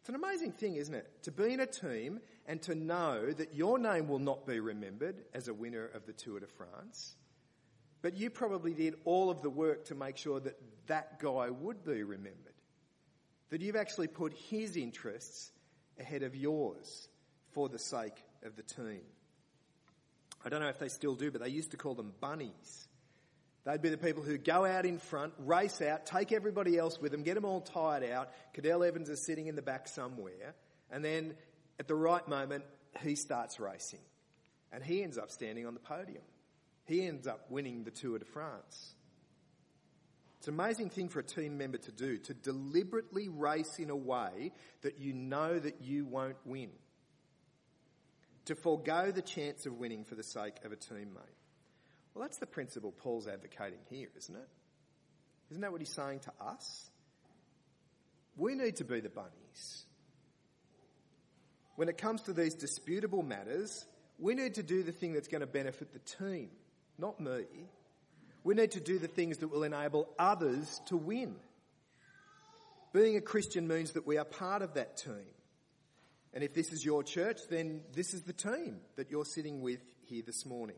it's 0.01 0.09
an 0.09 0.15
amazing 0.15 0.51
thing, 0.51 0.75
isn't 0.75 0.93
it? 0.93 1.07
To 1.23 1.31
be 1.31 1.53
in 1.53 1.61
a 1.61 1.65
team 1.65 2.19
and 2.45 2.61
to 2.63 2.75
know 2.75 3.31
that 3.31 3.55
your 3.55 3.79
name 3.79 4.09
will 4.09 4.19
not 4.19 4.45
be 4.45 4.59
remembered 4.59 5.15
as 5.33 5.47
a 5.47 5.53
winner 5.53 5.85
of 5.85 6.05
the 6.05 6.13
Tour 6.13 6.41
de 6.41 6.47
France, 6.47 7.15
but 8.01 8.17
you 8.17 8.29
probably 8.29 8.73
did 8.73 8.95
all 9.05 9.29
of 9.29 9.41
the 9.41 9.49
work 9.49 9.85
to 9.85 9.95
make 9.95 10.17
sure 10.17 10.41
that 10.41 10.59
that 10.87 11.19
guy 11.21 11.49
would 11.49 11.85
be 11.85 12.03
remembered. 12.03 12.53
That 13.49 13.61
you've 13.61 13.77
actually 13.77 14.07
put 14.07 14.33
his 14.33 14.75
interests 14.75 15.51
ahead 15.97 16.23
of 16.23 16.35
yours 16.35 17.07
for 17.51 17.69
the 17.69 17.79
sake 17.79 18.23
of 18.43 18.55
the 18.55 18.63
team. 18.63 19.01
I 20.45 20.49
don't 20.49 20.61
know 20.61 20.69
if 20.69 20.79
they 20.79 20.89
still 20.89 21.15
do, 21.15 21.31
but 21.31 21.41
they 21.41 21.49
used 21.49 21.71
to 21.71 21.77
call 21.77 21.95
them 21.95 22.13
bunnies. 22.19 22.87
They'd 23.65 23.81
be 23.81 23.89
the 23.89 23.97
people 23.97 24.23
who 24.23 24.37
go 24.37 24.65
out 24.65 24.85
in 24.85 24.97
front, 24.97 25.33
race 25.39 25.81
out, 25.81 26.05
take 26.05 26.31
everybody 26.31 26.77
else 26.77 27.01
with 27.01 27.11
them, 27.11 27.23
get 27.23 27.35
them 27.35 27.43
all 27.43 27.59
tired 27.59 28.09
out. 28.09 28.29
Cadel 28.55 28.87
Evans 28.87 29.09
is 29.09 29.25
sitting 29.25 29.47
in 29.47 29.55
the 29.55 29.61
back 29.61 29.89
somewhere, 29.89 30.55
and 30.89 31.03
then 31.03 31.33
at 31.79 31.87
the 31.87 31.95
right 31.95 32.25
moment, 32.27 32.63
he 33.01 33.15
starts 33.15 33.59
racing. 33.59 33.99
And 34.71 34.83
he 34.83 35.03
ends 35.03 35.17
up 35.17 35.31
standing 35.31 35.65
on 35.65 35.73
the 35.73 35.79
podium. 35.79 36.23
He 36.85 37.05
ends 37.05 37.27
up 37.27 37.45
winning 37.49 37.83
the 37.83 37.91
Tour 37.91 38.19
de 38.19 38.25
France. 38.25 38.93
It's 40.39 40.47
an 40.47 40.53
amazing 40.53 40.89
thing 40.89 41.09
for 41.09 41.19
a 41.19 41.23
team 41.23 41.57
member 41.57 41.77
to 41.77 41.91
do, 41.91 42.17
to 42.19 42.33
deliberately 42.33 43.27
race 43.27 43.79
in 43.79 43.89
a 43.89 43.95
way 43.95 44.53
that 44.81 44.99
you 44.99 45.11
know 45.11 45.59
that 45.59 45.81
you 45.81 46.05
won't 46.05 46.37
win 46.45 46.69
to 48.47 48.55
forego 48.55 49.11
the 49.11 49.21
chance 49.21 49.65
of 49.65 49.73
winning 49.73 50.03
for 50.03 50.15
the 50.15 50.23
sake 50.23 50.55
of 50.65 50.71
a 50.71 50.75
teammate. 50.75 51.37
Well, 52.13 52.23
that's 52.23 52.37
the 52.37 52.45
principle 52.45 52.91
Paul's 52.91 53.27
advocating 53.27 53.79
here, 53.89 54.07
isn't 54.17 54.35
it? 54.35 54.47
Isn't 55.51 55.61
that 55.61 55.71
what 55.71 55.81
he's 55.81 55.93
saying 55.93 56.21
to 56.21 56.31
us? 56.41 56.89
We 58.35 58.55
need 58.55 58.77
to 58.77 58.83
be 58.83 58.99
the 58.99 59.09
bunnies. 59.09 59.85
When 61.75 61.89
it 61.89 61.97
comes 61.97 62.23
to 62.23 62.33
these 62.33 62.55
disputable 62.55 63.21
matters, 63.21 63.85
we 64.17 64.33
need 64.33 64.55
to 64.55 64.63
do 64.63 64.81
the 64.81 64.91
thing 64.91 65.13
that's 65.13 65.27
going 65.27 65.41
to 65.41 65.47
benefit 65.47 65.93
the 65.93 65.99
team, 65.99 66.49
not 66.97 67.19
me. 67.19 67.43
We 68.43 68.55
need 68.55 68.71
to 68.71 68.79
do 68.79 68.97
the 68.97 69.07
things 69.07 69.37
that 69.39 69.49
will 69.49 69.63
enable 69.63 70.09
others 70.17 70.81
to 70.87 70.97
win. 70.97 71.35
Being 72.93 73.17
a 73.17 73.21
Christian 73.21 73.67
means 73.67 73.91
that 73.91 74.07
we 74.07 74.17
are 74.17 74.25
part 74.25 74.61
of 74.61 74.73
that 74.73 74.97
team. 74.97 75.36
And 76.33 76.43
if 76.43 76.53
this 76.53 76.71
is 76.71 76.83
your 76.83 77.03
church, 77.03 77.39
then 77.49 77.81
this 77.93 78.13
is 78.13 78.23
the 78.23 78.33
team 78.33 78.79
that 78.95 79.09
you're 79.09 79.25
sitting 79.25 79.61
with 79.61 79.79
here 80.05 80.23
this 80.25 80.45
morning. 80.45 80.77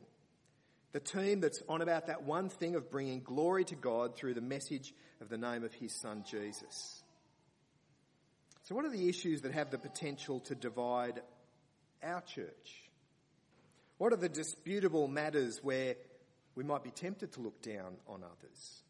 The 0.91 0.99
team 0.99 1.41
that's 1.41 1.61
on 1.69 1.81
about 1.81 2.07
that 2.07 2.23
one 2.23 2.49
thing 2.49 2.75
of 2.75 2.89
bringing 2.89 3.21
glory 3.21 3.63
to 3.65 3.75
God 3.75 4.15
through 4.15 4.33
the 4.33 4.41
message 4.41 4.93
of 5.21 5.29
the 5.29 5.37
name 5.37 5.63
of 5.63 5.73
his 5.73 5.93
son 5.93 6.23
Jesus. 6.27 7.03
So, 8.63 8.75
what 8.75 8.85
are 8.85 8.91
the 8.91 9.09
issues 9.09 9.41
that 9.41 9.51
have 9.51 9.71
the 9.71 9.77
potential 9.77 10.39
to 10.41 10.55
divide 10.55 11.21
our 12.03 12.21
church? 12.21 12.89
What 13.97 14.13
are 14.13 14.17
the 14.17 14.29
disputable 14.29 15.07
matters 15.07 15.59
where 15.61 15.95
we 16.55 16.63
might 16.63 16.83
be 16.83 16.91
tempted 16.91 17.33
to 17.33 17.41
look 17.41 17.61
down 17.61 17.97
on 18.07 18.23
others? 18.23 18.83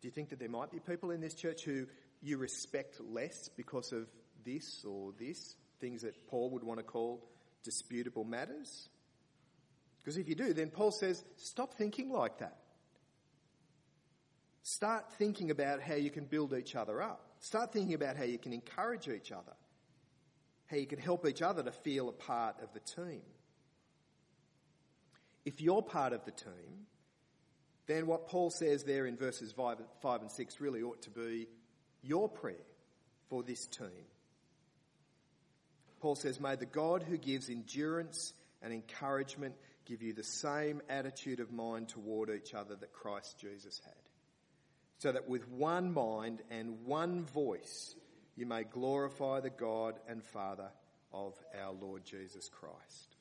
Do 0.00 0.08
you 0.08 0.12
think 0.12 0.30
that 0.30 0.38
there 0.38 0.48
might 0.48 0.70
be 0.70 0.80
people 0.80 1.10
in 1.10 1.20
this 1.20 1.34
church 1.34 1.64
who 1.64 1.86
you 2.22 2.38
respect 2.38 3.00
less 3.00 3.48
because 3.56 3.92
of 3.92 4.06
this 4.46 4.84
or 4.88 5.12
this, 5.18 5.56
things 5.80 6.02
that 6.02 6.26
Paul 6.28 6.50
would 6.52 6.64
want 6.64 6.78
to 6.78 6.84
call 6.84 7.28
disputable 7.62 8.24
matters? 8.24 8.88
Because 9.98 10.16
if 10.16 10.28
you 10.28 10.34
do, 10.34 10.54
then 10.54 10.70
Paul 10.70 10.92
says, 10.92 11.22
stop 11.36 11.74
thinking 11.74 12.10
like 12.10 12.38
that. 12.38 12.56
Start 14.62 15.12
thinking 15.18 15.50
about 15.50 15.80
how 15.80 15.94
you 15.94 16.10
can 16.10 16.24
build 16.24 16.54
each 16.54 16.74
other 16.74 17.02
up. 17.02 17.20
Start 17.40 17.72
thinking 17.72 17.94
about 17.94 18.16
how 18.16 18.24
you 18.24 18.38
can 18.38 18.52
encourage 18.52 19.08
each 19.08 19.30
other, 19.30 19.52
how 20.66 20.76
you 20.76 20.86
can 20.86 20.98
help 20.98 21.26
each 21.26 21.42
other 21.42 21.62
to 21.62 21.72
feel 21.72 22.08
a 22.08 22.12
part 22.12 22.56
of 22.62 22.72
the 22.72 22.80
team. 22.80 23.22
If 25.44 25.60
you're 25.60 25.82
part 25.82 26.12
of 26.12 26.24
the 26.24 26.32
team, 26.32 26.86
then 27.86 28.06
what 28.06 28.26
Paul 28.26 28.50
says 28.50 28.82
there 28.82 29.06
in 29.06 29.16
verses 29.16 29.52
5, 29.52 29.78
5 30.02 30.20
and 30.22 30.30
6 30.30 30.60
really 30.60 30.82
ought 30.82 31.02
to 31.02 31.10
be 31.10 31.46
your 32.02 32.28
prayer 32.28 32.54
for 33.28 33.42
this 33.42 33.66
team. 33.66 34.06
Paul 36.00 36.14
says, 36.14 36.40
May 36.40 36.56
the 36.56 36.66
God 36.66 37.02
who 37.02 37.16
gives 37.16 37.48
endurance 37.48 38.32
and 38.62 38.72
encouragement 38.72 39.54
give 39.86 40.02
you 40.02 40.12
the 40.12 40.24
same 40.24 40.82
attitude 40.88 41.40
of 41.40 41.52
mind 41.52 41.88
toward 41.88 42.30
each 42.30 42.54
other 42.54 42.74
that 42.76 42.92
Christ 42.92 43.38
Jesus 43.38 43.80
had, 43.84 43.94
so 44.98 45.12
that 45.12 45.28
with 45.28 45.48
one 45.48 45.92
mind 45.92 46.42
and 46.50 46.84
one 46.84 47.24
voice 47.24 47.94
you 48.36 48.46
may 48.46 48.64
glorify 48.64 49.40
the 49.40 49.50
God 49.50 49.94
and 50.08 50.22
Father 50.22 50.68
of 51.12 51.34
our 51.62 51.72
Lord 51.72 52.04
Jesus 52.04 52.48
Christ. 52.48 53.15